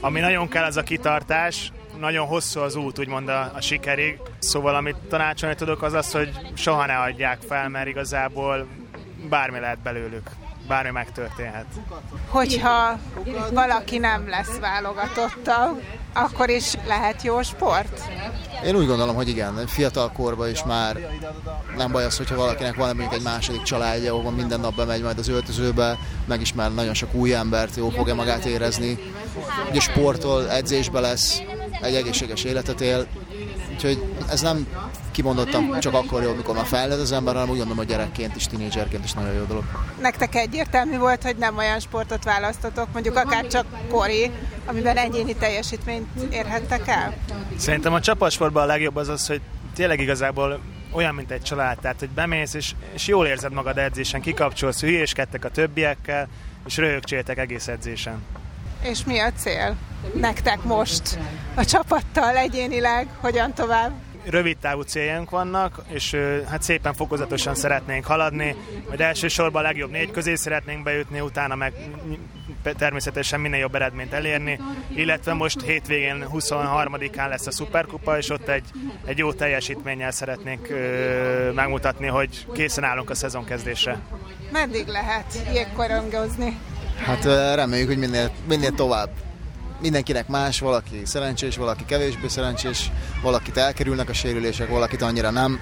[0.00, 4.18] ami nagyon kell, az a kitartás, nagyon hosszú az út, úgymond a, a sikerig.
[4.38, 8.66] Szóval amit tanácsolni tudok, az az, hogy soha ne adják fel, mert igazából
[9.28, 10.30] bármi lehet belőlük
[10.66, 11.66] bármi megtörténhet.
[12.28, 12.98] Hogyha
[13.52, 15.80] valaki nem lesz válogatottal,
[16.12, 18.00] akkor is lehet jó sport?
[18.64, 20.96] Én úgy gondolom, hogy igen, fiatal korban is már
[21.76, 25.18] nem baj az, hogyha valakinek van mondjuk egy második családja, ahol minden nap bemegy majd
[25.18, 28.98] az öltözőbe, megismer nagyon sok új embert, jó fogja magát érezni.
[29.70, 31.42] Ugye sportol, edzésbe lesz,
[31.80, 33.06] egy egészséges életet él,
[33.72, 34.66] úgyhogy ez nem
[35.16, 38.46] kimondottam csak akkor jó, amikor már fejlett az ember, hanem úgy gondolom, hogy gyerekként is,
[38.46, 39.64] tinédzserként is nagyon jó dolog.
[40.00, 44.30] Nektek egyértelmű volt, hogy nem olyan sportot választotok, mondjuk akár csak kori,
[44.66, 47.14] amiben egyéni teljesítményt érhettek el?
[47.56, 49.40] Szerintem a csapatsportban a legjobb az az, hogy
[49.74, 50.60] tényleg igazából
[50.92, 55.44] olyan, mint egy család, tehát hogy bemész, és, és jól érzed magad edzésen, kikapcsolsz, hülyéskedtek
[55.44, 56.28] a többiekkel,
[56.66, 58.22] és röhögcséltek egész edzésen.
[58.82, 59.76] És mi a cél
[60.14, 61.18] nektek most
[61.54, 64.05] a csapattal egyénileg, hogyan tovább?
[64.30, 66.16] Rövid távú céljaink vannak, és
[66.48, 68.56] hát szépen fokozatosan szeretnénk haladni,
[68.88, 71.72] hogy elsősorban a legjobb négy közé szeretnénk bejutni, utána meg
[72.74, 74.60] természetesen minél jobb eredményt elérni,
[74.94, 78.64] illetve most hétvégén 23-án lesz a Superkupa, és ott egy,
[79.04, 83.98] egy jó teljesítménnyel szeretnénk ö, megmutatni, hogy készen állunk a szezon kezdésre.
[84.52, 86.58] Meddig lehet jégkorongozni?
[87.04, 89.10] Hát reméljük, hogy minél, minél tovább
[89.80, 92.90] mindenkinek más, valaki szerencsés, valaki kevésbé szerencsés,
[93.22, 95.60] valakit elkerülnek a sérülések, valakit annyira nem.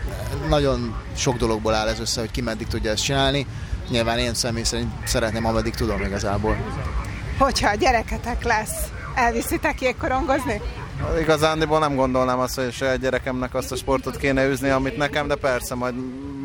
[0.48, 3.46] Nagyon sok dologból áll ez össze, hogy ki meddig tudja ezt csinálni.
[3.88, 6.56] Nyilván én személy szerint szeretném, ameddig tudom igazából.
[7.38, 10.60] Hogyha a gyereketek lesz, elviszitek jégkorongozni?
[11.20, 15.34] Igazándiból nem gondolnám azt, hogy a gyerekemnek azt a sportot kéne űzni, amit nekem, de
[15.34, 15.94] persze, majd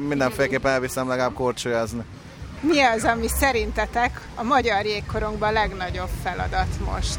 [0.07, 2.03] mindenféleképpen elviszem legalább korcsolyázni.
[2.61, 7.17] Mi az, ami szerintetek a magyar jégkorongban a legnagyobb feladat most?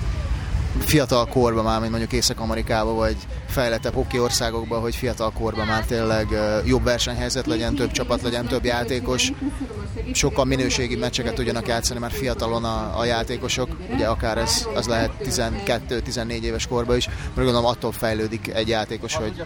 [0.79, 3.17] Fiatal korban már, mint mondjuk Észak-Amerikában, vagy
[3.49, 6.29] fejlettebb hoki országokban, hogy fiatal korban már tényleg
[6.65, 9.33] jobb versenyhelyzet legyen, több csapat legyen, több játékos,
[10.13, 15.11] sokkal minőségi meccseket tudjanak játszani már fiatalon a, a játékosok, ugye akár ez, az lehet
[15.25, 19.45] 12-14 éves korban is, mert gondolom attól fejlődik egy játékos, hogy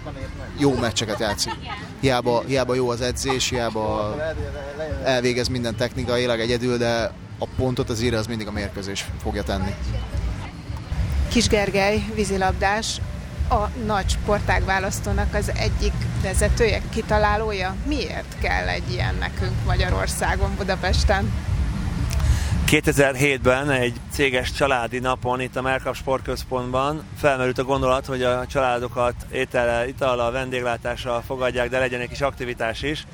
[0.59, 1.53] jó meccseket játszik.
[2.01, 4.15] Hiába, hiába jó az edzés, hiába
[5.05, 9.75] elvégez minden technikailag egyedül, de a pontot az ír az mindig a mérkőzés fogja tenni.
[11.35, 13.01] Kis Gergely, vízilabdás,
[13.51, 15.93] a nagy sportág választónak az egyik
[16.23, 17.75] vezetője, kitalálója.
[17.87, 21.33] Miért kell egy ilyen nekünk Magyarországon, Budapesten?
[22.67, 29.15] 2007-ben egy céges családi napon itt a Merkap Sportközpontban felmerült a gondolat, hogy a családokat
[29.33, 33.07] étellel, itallal, vendéglátással fogadják, de legyen egy kis aktivitás is.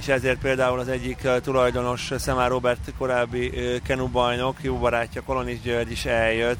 [0.00, 3.52] És ezért például az egyik tulajdonos, Szemár Robert korábbi
[3.84, 6.58] kenu bajnok, jó barátja Kolonis György is eljött,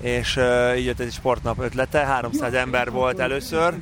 [0.00, 0.40] és
[0.76, 3.74] így jött egy sportnap ötlete, 300 ember volt először.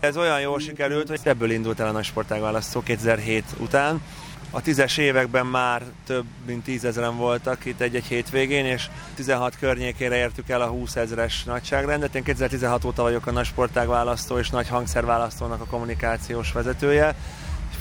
[0.00, 4.02] Ez olyan jól sikerült, hogy ebből indult el a nagy sportágválasztó 2007 után.
[4.50, 10.48] A tízes években már több mint tízezeren voltak itt egy-egy hétvégén, és 16 környékére értük
[10.48, 12.14] el a 20 ezeres nagyságrendet.
[12.14, 17.14] Én 2016 óta vagyok a nagy sportágválasztó és nagy hangszerválasztónak a kommunikációs vezetője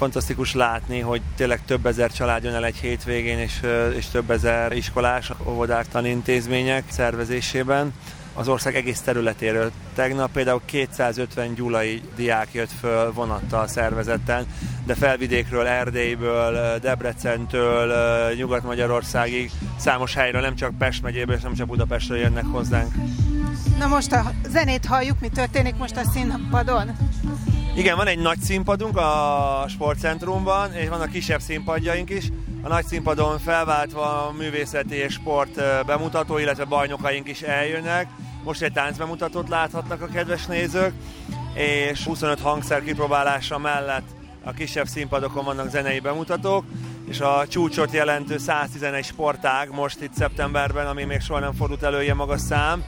[0.03, 3.61] fantasztikus látni, hogy tényleg több ezer család jön el egy hétvégén, és,
[3.95, 7.93] és több ezer iskolás, óvodák, tanintézmények szervezésében
[8.33, 9.71] az ország egész területéről.
[9.95, 14.45] Tegnap például 250 gyulai diák jött föl vonattal szervezetten,
[14.85, 17.93] de felvidékről, Erdélyből, Debrecentől,
[18.35, 22.93] Nyugat-Magyarországig, számos helyről, nem csak Pest megyéből, nem csak Budapestről jönnek hozzánk.
[23.79, 26.91] Na most a zenét halljuk, mi történik most a színpadon?
[27.75, 32.29] Igen, van egy nagy színpadunk a sportcentrumban, és vannak kisebb színpadjaink is.
[32.62, 38.07] A nagy színpadon felváltva a művészeti és sport bemutató, illetve bajnokaink is eljönnek.
[38.43, 40.93] Most egy táncbemutatót láthatnak a kedves nézők,
[41.53, 44.07] és 25 hangszer kipróbálása mellett
[44.43, 46.65] a kisebb színpadokon vannak zenei bemutatók,
[47.09, 52.03] és a csúcsot jelentő 111 sportág most itt szeptemberben, ami még soha nem fordult elő
[52.03, 52.83] ilyen magas szám,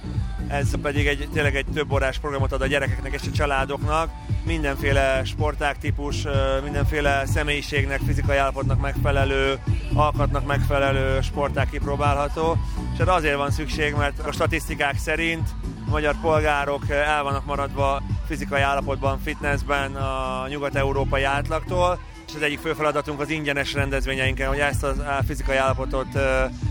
[0.48, 4.10] ez pedig egy, tényleg egy több órás programot ad a gyerekeknek és a családoknak.
[4.44, 6.26] Mindenféle sportág típus,
[6.64, 9.60] mindenféle személyiségnek, fizikai állapotnak megfelelő,
[9.94, 12.58] alkatnak megfelelő sportág kipróbálható.
[12.94, 15.50] És erre azért van szükség, mert a statisztikák szerint
[15.88, 22.00] a magyar polgárok el vannak maradva fizikai állapotban, fitnessben a nyugat-európai átlagtól,
[22.36, 26.08] az egyik fő feladatunk az ingyenes rendezvényeinken, hogy ezt a fizikai állapotot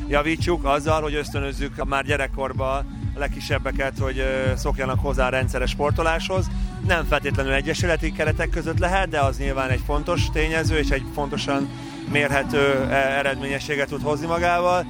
[0.08, 2.68] javítsuk azzal, hogy ösztönözzük már gyerekkorban
[3.14, 4.24] a legkisebbeket, hogy
[4.56, 6.46] szokjanak hozzá a rendszeres sportoláshoz.
[6.86, 11.68] Nem feltétlenül egyesületi keretek között lehet, de az nyilván egy fontos tényező, és egy fontosan
[12.10, 14.86] mérhető e, eredményességet tud hozni magával.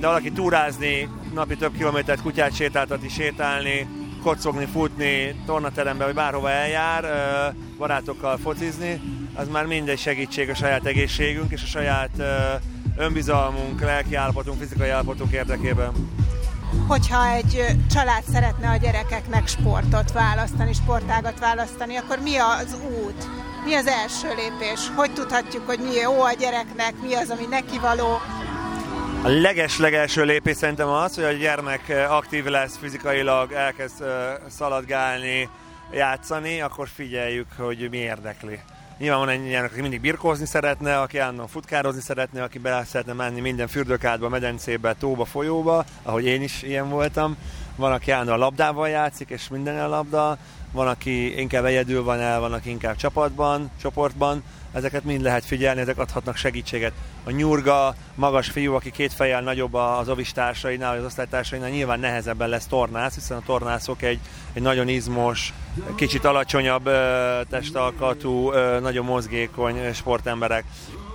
[0.00, 3.88] De valaki túrázni, napi több kilométert kutyát sétáltatni, sétálni,
[4.22, 7.04] kocogni, futni, tornaterembe, vagy bárhova eljár,
[7.78, 9.00] barátokkal focizni,
[9.36, 12.10] az már mindegy segítség a saját egészségünk és a saját
[12.96, 15.92] önbizalmunk, lelki állapotunk, fizikai állapotunk érdekében
[16.88, 23.28] hogyha egy család szeretne a gyerekeknek sportot választani, sportágat választani, akkor mi az út?
[23.64, 24.80] Mi az első lépés?
[24.94, 28.20] Hogy tudhatjuk, hogy mi jó a gyereknek, mi az, ami neki való?
[29.22, 34.04] A leges-legelső lépés szerintem az, hogy a gyermek aktív lesz fizikailag, elkezd
[34.48, 35.48] szaladgálni,
[35.92, 38.60] játszani, akkor figyeljük, hogy mi érdekli.
[38.98, 43.40] Nyilván van egy aki mindig birkózni szeretne, aki állandóan futkározni szeretne, aki bele szeretne menni
[43.40, 47.36] minden fürdőkádba, medencébe, tóba, folyóba, ahogy én is ilyen voltam.
[47.76, 50.38] Van, aki állandóan labdával játszik, és minden a labda.
[50.72, 54.42] Van, aki inkább egyedül van el, van, aki inkább csapatban, csoportban.
[54.72, 56.92] Ezeket mind lehet figyelni, ezek adhatnak segítséget.
[57.24, 62.48] A nyurga, magas fiú, aki két fejjel nagyobb az ovistársainál, vagy az osztálytársainál, nyilván nehezebben
[62.48, 64.20] lesz tornász, hiszen a tornászok egy,
[64.52, 65.52] egy nagyon izmos,
[65.94, 66.90] kicsit alacsonyabb
[67.48, 70.64] testalkatú, nagyon mozgékony sportemberek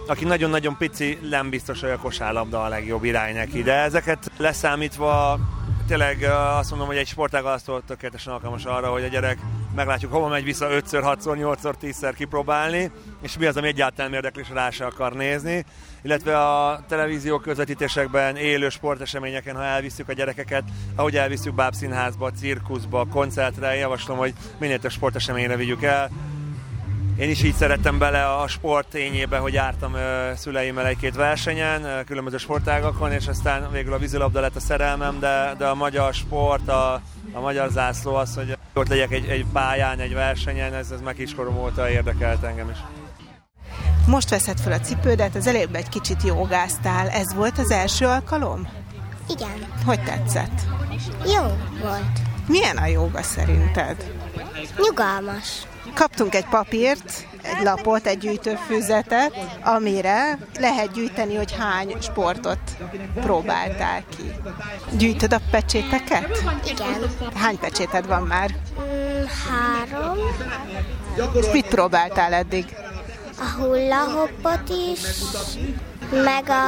[0.07, 5.39] aki nagyon-nagyon pici, nem biztos, hogy a kosárlabda a legjobb irány neki, de ezeket leszámítva
[5.87, 6.23] tényleg
[6.57, 9.39] azt mondom, hogy egy sportágalasztó tökéletesen alkalmas arra, hogy a gyerek
[9.75, 14.41] meglátjuk, hova megy vissza 5 6 8 10-szer kipróbálni, és mi az, ami egyáltalán érdekli,
[14.41, 15.65] és rá se akar nézni.
[16.03, 20.63] Illetve a televízió közvetítésekben, élő sporteseményeken, ha elviszük a gyerekeket,
[20.95, 26.09] ahogy elviszük bábszínházba, cirkuszba, koncertre, javaslom, hogy minél több sporteseményre vigyük el,
[27.17, 29.95] én is így szerettem bele a sport tényébe, hogy jártam
[30.35, 35.67] szüleimmel egy-két versenyen, különböző sportágakon, és aztán végül a vízilabda lett a szerelmem, de, de
[35.67, 40.13] a magyar sport, a, a magyar zászló az, hogy ott legyek egy, egy pályán, egy
[40.13, 43.00] versenyen, ez, ez meg kiskorom óta érdekelt engem is.
[44.07, 47.09] Most veszed fel a cipődet, az előbb egy kicsit jogáztál.
[47.09, 48.67] Ez volt az első alkalom?
[49.29, 49.65] Igen.
[49.85, 50.61] Hogy tetszett?
[51.25, 51.41] Jó
[51.81, 52.19] volt.
[52.47, 54.11] Milyen a joga szerinted?
[54.77, 55.61] Nyugalmas.
[55.93, 59.33] Kaptunk egy papírt, egy lapot, egy gyűjtőfüzetet,
[59.63, 62.59] amire lehet gyűjteni, hogy hány sportot
[63.15, 64.31] próbáltál ki.
[64.97, 66.43] Gyűjtöd a pecséteket?
[66.65, 67.09] Igen.
[67.35, 68.51] Hány pecséted van már?
[68.51, 70.17] Mm, három.
[71.33, 72.75] És mit próbáltál eddig?
[73.41, 74.99] A hullahoppot is,
[76.11, 76.63] meg a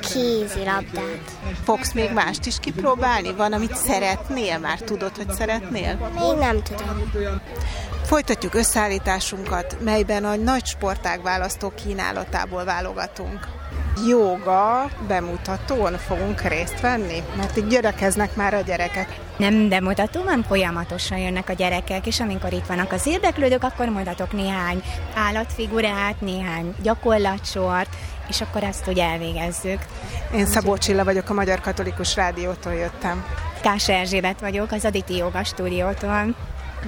[0.00, 1.30] kézilabdát.
[1.64, 3.32] Fogsz még mást is kipróbálni?
[3.32, 4.58] Van, amit szeretnél?
[4.58, 6.10] Már tudod, hogy szeretnél?
[6.20, 7.12] Még nem tudom.
[8.04, 13.61] Folytatjuk összeállításunkat, melyben a nagy sportág választó kínálatából válogatunk.
[14.06, 17.22] Jóga bemutatón fogunk részt venni?
[17.36, 19.18] Mert itt gyerekeznek már a gyerekek.
[19.36, 24.32] Nem bemutató, hanem folyamatosan jönnek a gyerekek, és amikor itt vannak az érdeklődők, akkor mutatok
[24.32, 24.82] néhány
[25.14, 27.88] állatfigurát, néhány gyakorlatsort,
[28.28, 29.78] és akkor ezt úgy elvégezzük.
[30.34, 33.24] Én Szabó Csilla vagyok, a Magyar Katolikus Rádiótól jöttem.
[33.62, 36.34] Kás Erzsébet vagyok, az Aditi Joga stúdiótól.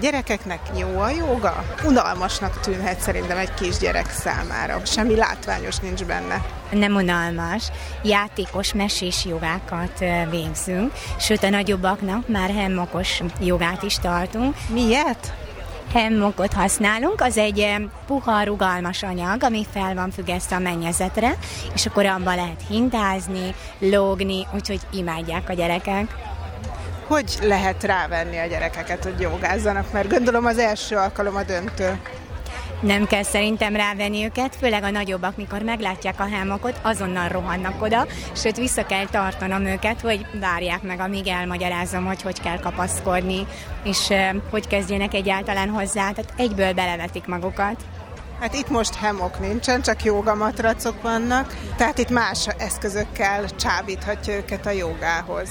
[0.01, 1.65] Gyerekeknek jó a joga?
[1.85, 4.85] Unalmasnak tűnhet szerintem egy kisgyerek számára.
[4.85, 6.45] Semmi látványos nincs benne.
[6.71, 7.71] Nem unalmas.
[8.03, 14.57] Játékos, mesés jogákat végzünk, sőt a nagyobbaknak már hemmokos jogát is tartunk.
[14.69, 15.33] Miért?
[15.93, 17.75] hemmokot használunk, az egy
[18.07, 21.37] puha, rugalmas anyag, ami fel van függesztve a mennyezetre,
[21.75, 26.34] és akkor abban lehet hintázni, lógni, úgyhogy imádják a gyerekek.
[27.07, 29.93] Hogy lehet rávenni a gyerekeket, hogy jogázzanak?
[29.93, 31.99] Mert gondolom az első alkalom a döntő.
[32.81, 38.07] Nem kell szerintem rávenni őket, főleg a nagyobbak, mikor meglátják a helmokot, azonnal rohannak oda,
[38.37, 43.47] sőt vissza kell tartanom őket, hogy várják meg, amíg elmagyarázom, hogy hogy kell kapaszkodni,
[43.85, 47.77] és uh, hogy kezdjenek egyáltalán hozzá, tehát egyből belevetik magukat.
[48.45, 54.71] Hát itt most hemok nincsen, csak jogamatracok vannak, tehát itt más eszközökkel csábíthatja őket a
[54.71, 55.49] jogához.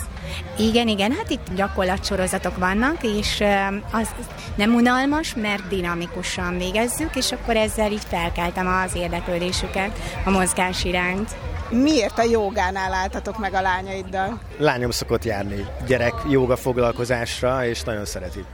[0.57, 3.43] Igen, igen, hát itt gyakorlatsorozatok vannak, és
[3.91, 4.07] az
[4.55, 11.35] nem unalmas, mert dinamikusan végezzük, és akkor ezzel így felkeltem az érdeklődésüket a mozgás iránt.
[11.69, 14.39] Miért a jogánál álltatok meg a lányaiddal?
[14.57, 18.45] Lányom szokott járni gyerek joga foglalkozásra, és nagyon szereti.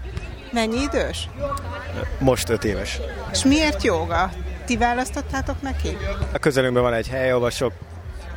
[0.52, 1.30] Mennyi idős?
[2.20, 3.00] Most öt éves.
[3.32, 4.32] És miért joga?
[4.66, 5.98] Ti választottátok neki?
[6.34, 7.74] A közelünkben van egy hely, ahol sok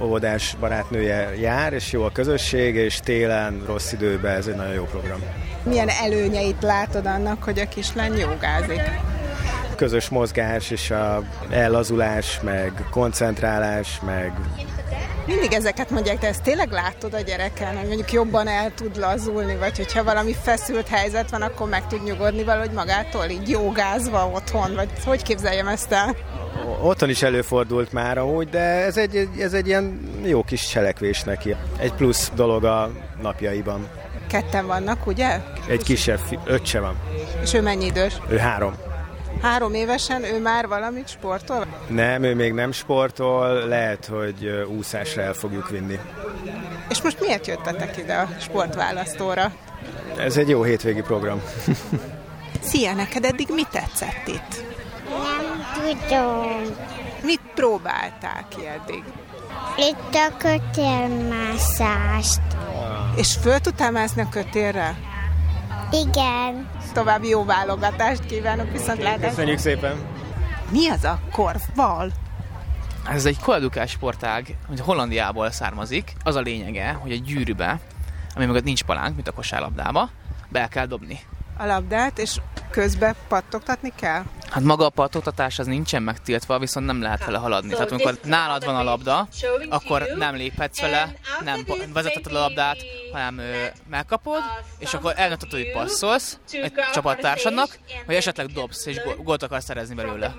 [0.01, 4.85] óvodás barátnője jár, és jó a közösség, és télen, rossz időben ez egy nagyon jó
[4.85, 5.19] program.
[5.63, 8.83] Milyen előnyeit látod annak, hogy a kislány jogázik?
[9.77, 14.33] Közös mozgás és a ellazulás, meg koncentrálás, meg
[15.27, 19.57] mindig ezeket mondják, de ezt tényleg látod a gyereken, hogy mondjuk jobban el tud lazulni,
[19.57, 24.75] vagy hogyha valami feszült helyzet van, akkor meg tud nyugodni valahogy magától, így jogázva otthon,
[24.75, 26.17] vagy hogy képzeljem ezt el?
[26.83, 31.57] Otthon is előfordult már ahogy, de ez egy, ez egy ilyen jó kis cselekvés neki.
[31.79, 32.91] Egy plusz dolog a
[33.23, 33.89] napjaiban.
[34.29, 35.41] Ketten vannak, ugye?
[35.69, 36.97] Egy kisebb, öccse van.
[37.43, 38.15] És ő mennyi idős?
[38.29, 38.75] Ő három.
[39.43, 41.67] Három évesen ő már valamit sportol?
[41.89, 45.99] Nem, ő még nem sportol, lehet, hogy úszásra el fogjuk vinni.
[46.89, 49.53] És most miért jöttetek ide a sportválasztóra?
[50.17, 51.43] Ez egy jó hétvégi program.
[52.69, 54.65] Szia, neked eddig mi tetszett itt?
[55.09, 56.63] Nem tudom.
[57.23, 59.03] Mit próbáltál ki eddig?
[59.77, 62.41] Itt a kötélmászást.
[63.17, 64.97] És föl tudtál mászni a kötélre?
[65.93, 66.71] Igen.
[66.93, 69.97] További jó válogatást kívánok, viszont okay, Köszönjük szépen.
[70.71, 72.13] Mi az a korfbal?
[73.11, 76.13] Ez egy koedukás sportág, hogy Hollandiából származik.
[76.25, 77.81] Az a lényege, hogy a gyűrűbe,
[78.35, 80.11] ami mögött nincs palánk, mint a kosárlabdába,
[80.49, 81.21] be kell dobni.
[81.57, 82.37] A labdát, és
[82.71, 84.23] közben pattogtatni kell?
[84.53, 87.73] Hát maga a pattogtatás az nincsen megtiltva, viszont nem lehet vele haladni.
[87.73, 89.29] Tehát amikor nálad van a labda,
[89.69, 92.77] akkor nem léphetsz vele, nem vezetheted a labdát,
[93.13, 93.41] hanem
[93.91, 94.41] megkapod,
[94.79, 100.35] és akkor eldöntöd, hogy passzolsz egy csapattársadnak, vagy esetleg dobsz, és gólt akarsz szerezni belőle.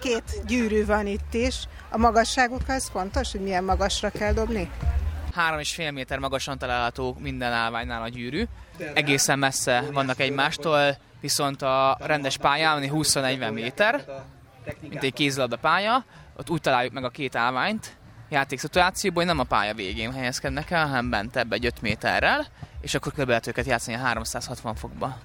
[0.00, 1.56] Két gyűrű van itt is.
[1.90, 4.70] A magasságuk az fontos, hogy milyen magasra kell dobni?
[5.34, 8.44] Három és fél méter magasan található minden állványnál a gyűrű.
[8.94, 14.04] Egészen messze vannak egymástól, viszont a rendes pályán, ami 20-40 méter,
[14.80, 16.04] mint egy kézilabda pálya,
[16.36, 17.96] ott úgy találjuk meg a két állványt,
[18.28, 22.46] játékszituációban, hogy nem a pálya végén helyezkednek el, hanem bent ebbe egy 5 méterrel,
[22.80, 23.28] és akkor kb.
[23.28, 25.18] lehet őket játszani 360 fokba.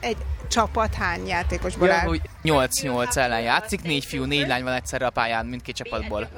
[0.00, 0.16] Egy
[0.48, 2.16] csapat hány játékosból ja, áll?
[2.44, 6.28] 8-8 ellen játszik, négy fiú, négy lány van egyszerre a pályán mindkét csapatból.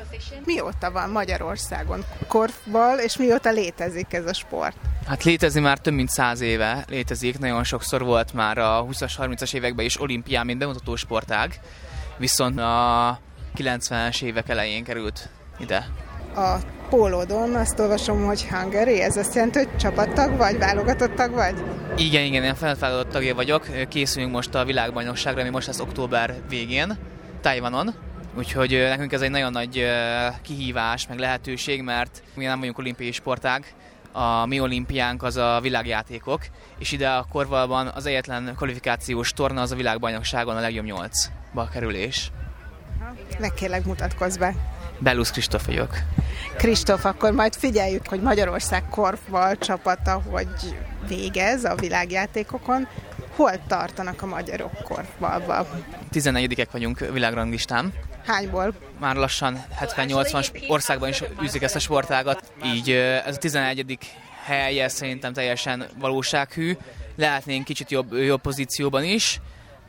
[0.44, 4.76] Mióta van Magyarországon korfball, és mióta létezik ez a sport?
[5.06, 9.54] Hát létezni már több mint száz éve létezik, nagyon sokszor volt már a 20-as, 30-as
[9.54, 11.60] években is olimpián, mint bemutató sportág,
[12.16, 13.18] viszont a
[13.56, 15.88] 90-es évek elején került ide
[16.36, 16.56] a
[16.88, 21.64] pólódon azt olvasom, hogy Hungary, ez azt jelenti, hogy csapattag vagy, válogatott tag vagy?
[21.96, 23.66] Igen, igen, én felválogatott tagja vagyok.
[23.88, 26.98] Készülünk most a világbajnokságra, ami most lesz október végén,
[27.40, 27.94] Tajvanon.
[28.36, 29.86] Úgyhogy nekünk ez egy nagyon nagy
[30.42, 33.74] kihívás, meg lehetőség, mert mi nem vagyunk olimpiai sportág,
[34.12, 36.40] a mi olimpiánk az a világjátékok,
[36.78, 42.30] és ide a korvalban az egyetlen kvalifikációs torna az a világbajnokságon a legjobb nyolcba kerülés.
[43.38, 44.54] Meg kérlek mutatkozz be.
[45.02, 45.98] Belusz Kristóf vagyok.
[46.56, 50.76] Kristóf, akkor majd figyeljük, hogy Magyarország korfball csapata hogy
[51.08, 52.88] végez a világjátékokon.
[53.36, 55.66] Hol tartanak a magyarok korfballban?
[56.10, 57.92] 14 vagyunk világranglistán.
[58.26, 58.74] Hányból?
[59.00, 63.98] Már lassan 70-80 országban is űzik ezt a sportágat, így ez a 11
[64.44, 66.76] helye szerintem teljesen valósághű.
[67.16, 69.40] Lehetnénk kicsit jobb, jobb pozícióban is,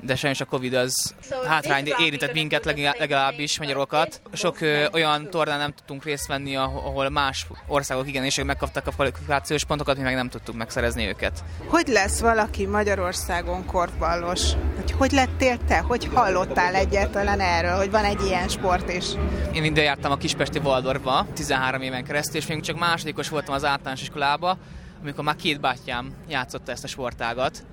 [0.06, 1.16] de sajnos a Covid az
[1.47, 2.66] hátrány érintett minket
[2.99, 4.22] legalábbis magyarokat.
[4.34, 9.66] Sok ö, olyan tornán nem tudtunk részt venni, ahol más országok igenis megkaptak a kvalifikációs
[9.66, 11.43] pontokat, mi meg nem tudtuk megszerezni őket.
[11.68, 14.41] Hogy lesz valaki Magyarországon korfballos?
[14.76, 15.78] Hogy, hogy lettél te?
[15.78, 19.06] Hogy hallottál egyáltalán erről, hogy van egy ilyen sport is?
[19.54, 23.66] Én ide jártam a Kispesti Waldorfba 13 éven keresztül, és még csak másodikos voltam az
[23.66, 24.58] általános iskolába,
[25.01, 27.64] amikor már két bátyám játszotta ezt a sportágat,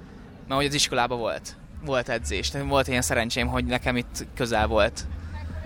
[0.49, 2.53] mert hogy az iskolába volt volt edzés.
[2.65, 5.07] Volt ilyen szerencsém, hogy nekem itt közel volt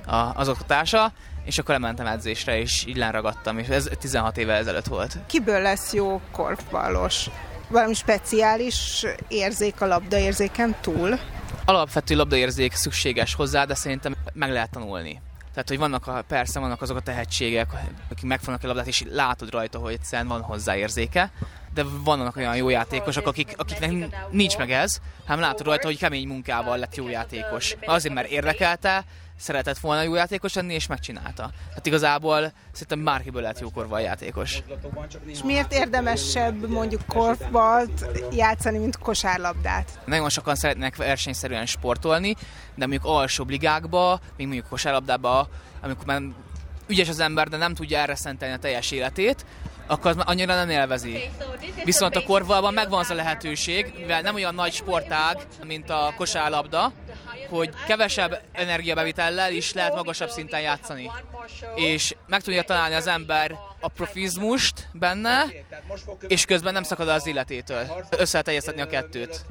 [0.07, 1.13] a, az oktatása,
[1.45, 5.19] és akkor lementem edzésre, és így leragadtam, és ez 16 éve ezelőtt volt.
[5.27, 7.31] Kiből lesz jó korfbalos?
[7.69, 11.19] Valami speciális érzék a labdaérzéken túl?
[11.65, 15.21] Alapvető labdaérzék szükséges hozzá, de szerintem meg lehet tanulni.
[15.53, 17.71] Tehát, hogy vannak a, persze vannak azok a tehetségek,
[18.11, 21.31] akik megfognak a labdát, és látod rajta, hogy egyszerűen van hozzáérzéke,
[21.75, 26.27] de vannak olyan jó játékosok, akik, akiknek nincs meg ez, hanem látod rajta, hogy kemény
[26.27, 27.77] munkával lett jó játékos.
[27.87, 29.05] Azért, mert érdekelte,
[29.37, 31.51] szeretett volna jó játékos lenni, és megcsinálta.
[31.75, 34.63] Hát igazából szerintem bárkiből lehet jókorval játékos.
[35.27, 40.01] És miért érdemesebb mondjuk korfbalt játszani, mint kosárlabdát?
[40.05, 42.35] Nagyon sokan szeretnek versenyszerűen sportolni,
[42.75, 45.49] de mondjuk alsóbb ligákba, még mondjuk kosárlabdába,
[45.83, 46.23] amikor már
[46.87, 49.45] ügyes az ember, de nem tudja erre szentelni a teljes életét,
[49.87, 51.31] akkor az annyira nem élvezi.
[51.85, 56.93] Viszont a korvalban megvan az a lehetőség, mivel nem olyan nagy sportág, mint a kosárlabda,
[57.49, 61.11] hogy kevesebb energiabevitellel is lehet magasabb szinten játszani.
[61.75, 65.45] És meg tudja találni az ember a profizmust benne,
[66.27, 68.07] és közben nem szakad az életétől.
[68.19, 69.45] Össze lehet a kettőt.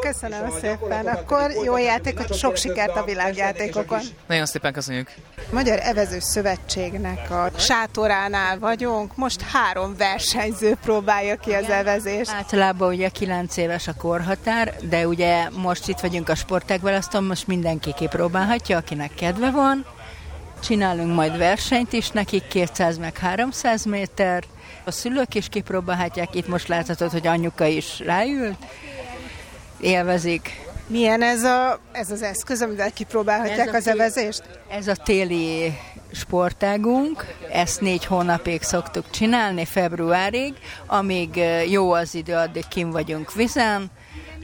[0.00, 1.06] Köszönöm szépen.
[1.06, 4.00] Akkor jó játékot, sok sikert a világjátékokon.
[4.26, 5.14] Nagyon szépen köszönjük.
[5.50, 9.16] Magyar Evező Szövetségnek a sátoránál vagyunk.
[9.16, 12.30] Most három versenyző próbálja ki az evezést.
[12.30, 17.92] Általában ugye 9 éves a korhatár, de ugye most itt vagyunk a sportágválasztón, most mindenki
[17.94, 19.86] kipróbálhatja, akinek kedve van.
[20.64, 24.44] Csinálunk majd versenyt is nekik, 200 meg 300 méter.
[24.84, 28.56] A szülők is kipróbálhatják, itt most láthatod, hogy anyuka is ráült,
[29.80, 30.60] élvezik.
[30.86, 34.42] Milyen ez, a, ez az eszköz, amivel kipróbálhatják ez az tél, evezést?
[34.68, 35.78] Ez a téli
[36.12, 40.54] sportágunk, ezt négy hónapig szoktuk csinálni, februárig,
[40.86, 41.40] amíg
[41.70, 43.90] jó az idő, addig kim vagyunk vizen,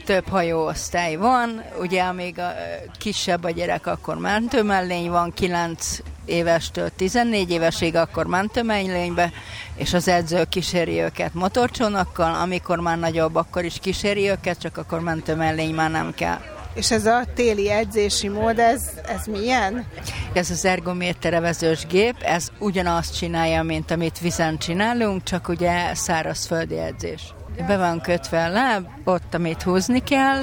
[0.05, 2.53] több hajóosztály van, ugye amíg a
[2.99, 9.31] kisebb a gyerek, akkor mentőmellény van, 9 évestől 14 évesig, akkor mentőmellénybe,
[9.75, 14.99] és az edző kíséri őket motorcsónakkal, amikor már nagyobb, akkor is kíséri őket, csak akkor
[14.99, 16.39] mentőmellény már nem kell.
[16.73, 19.85] És ez a téli edzési mód, ez, ez milyen?
[20.33, 27.33] Ez az ergométerevezős gép, ez ugyanazt csinálja, mint amit vizen csinálunk, csak ugye szárazföldi edzés.
[27.67, 30.41] Be van kötve a láb, ott, amit húzni kell.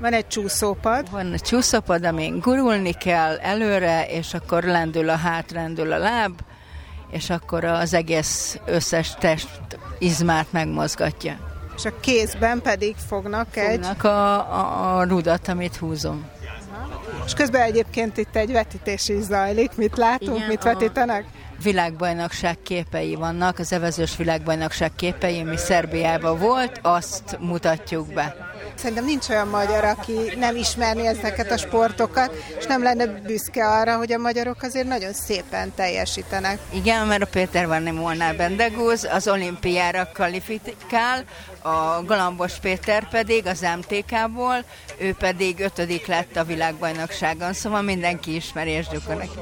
[0.00, 1.10] Van egy csúszópad.
[1.10, 6.40] Van egy csúszópad, amin gurulni kell előre, és akkor lendül a hát, lendül a láb,
[7.10, 9.48] és akkor az egész összes test
[9.98, 11.36] izmát megmozgatja.
[11.76, 14.06] És a kézben pedig fognak, fognak egy...
[14.06, 16.26] a, a, a rudat, amit húzom.
[17.26, 19.70] És közben egyébként itt egy vetítés is zajlik.
[19.76, 21.24] Mit látunk, Igen, mit vetítenek?
[21.62, 28.47] világbajnokság képei vannak, az evezős világbajnokság képei, ami Szerbiában volt, azt mutatjuk be.
[28.74, 33.96] Szerintem nincs olyan magyar, aki nem ismerni ezeket a sportokat, és nem lenne büszke arra,
[33.96, 36.58] hogy a magyarok azért nagyon szépen teljesítenek.
[36.70, 41.24] Igen, mert a Péter van nem volna Bendegúz, az olimpiára kvalifikál,
[41.62, 44.64] a Galambos Péter pedig az MTK-ból,
[44.98, 49.38] ő pedig ötödik lett a világbajnokságon, szóval mindenki ismeri és neki.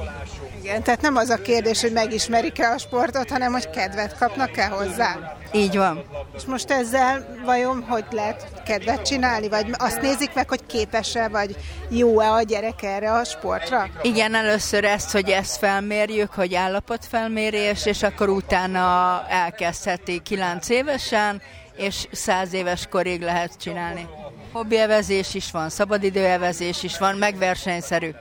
[0.61, 5.37] Igen, tehát nem az a kérdés, hogy megismerik-e a sportot, hanem hogy kedvet kapnak-e hozzá.
[5.53, 6.03] Így van.
[6.35, 11.55] És most ezzel vajon hogy lehet kedvet csinálni, vagy azt nézik meg, hogy képes-e, vagy
[11.89, 13.89] jó-e a gyerek erre a sportra?
[14.01, 21.41] Igen, először ezt, hogy ezt felmérjük, hogy állapotfelmérés, és akkor utána elkezdheti 9 évesen,
[21.77, 24.07] és 100 éves korig lehet csinálni.
[24.51, 28.11] Hobbievezés is van, szabadidőevezés is van, meg versenyszerű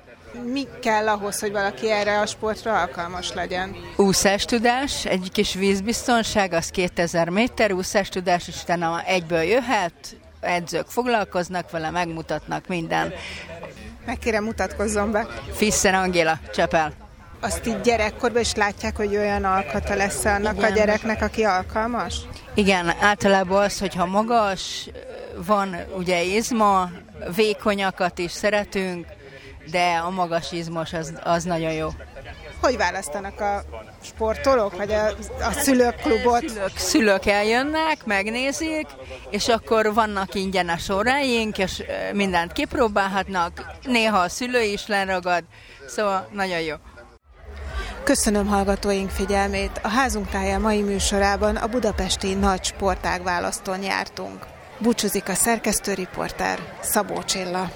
[0.44, 3.76] mi kell ahhoz, hogy valaki erre a sportra alkalmas legyen?
[4.44, 7.74] tudás, egy kis vízbiztonság, az 2000 méter
[8.09, 13.12] tudás, és utána egyből jöhet, edzők foglalkoznak vele, megmutatnak minden.
[14.07, 15.26] Meg kérem, mutatkozzon be.
[15.52, 16.92] Fischer Angéla, Csepel.
[17.40, 20.70] Azt így gyerekkorban is látják, hogy olyan alkata lesz annak Igen.
[20.70, 22.20] a gyereknek, aki alkalmas?
[22.57, 24.88] Igen, általában az, hogyha magas,
[25.46, 26.90] van ugye izma,
[27.34, 29.07] vékonyakat is szeretünk,
[29.70, 31.88] de a magas izmos az, az nagyon jó.
[32.61, 33.64] Hogy választanak a
[34.02, 35.07] sportolók, vagy a,
[35.40, 36.48] a szülőklubot?
[36.48, 38.86] Szülők, szülők eljönnek, megnézik,
[39.30, 41.82] és akkor vannak ingyenes óráink, és
[42.12, 43.64] mindent kipróbálhatnak.
[43.82, 45.44] Néha a szülő is leragad,
[45.86, 46.74] szóval nagyon jó.
[48.07, 49.80] Köszönöm hallgatóink figyelmét.
[49.82, 54.46] A házunk tája mai műsorában a budapesti nagy sportág választón jártunk.
[54.78, 57.70] Búcsúzik a szerkesztőriporter Szabó Csilla.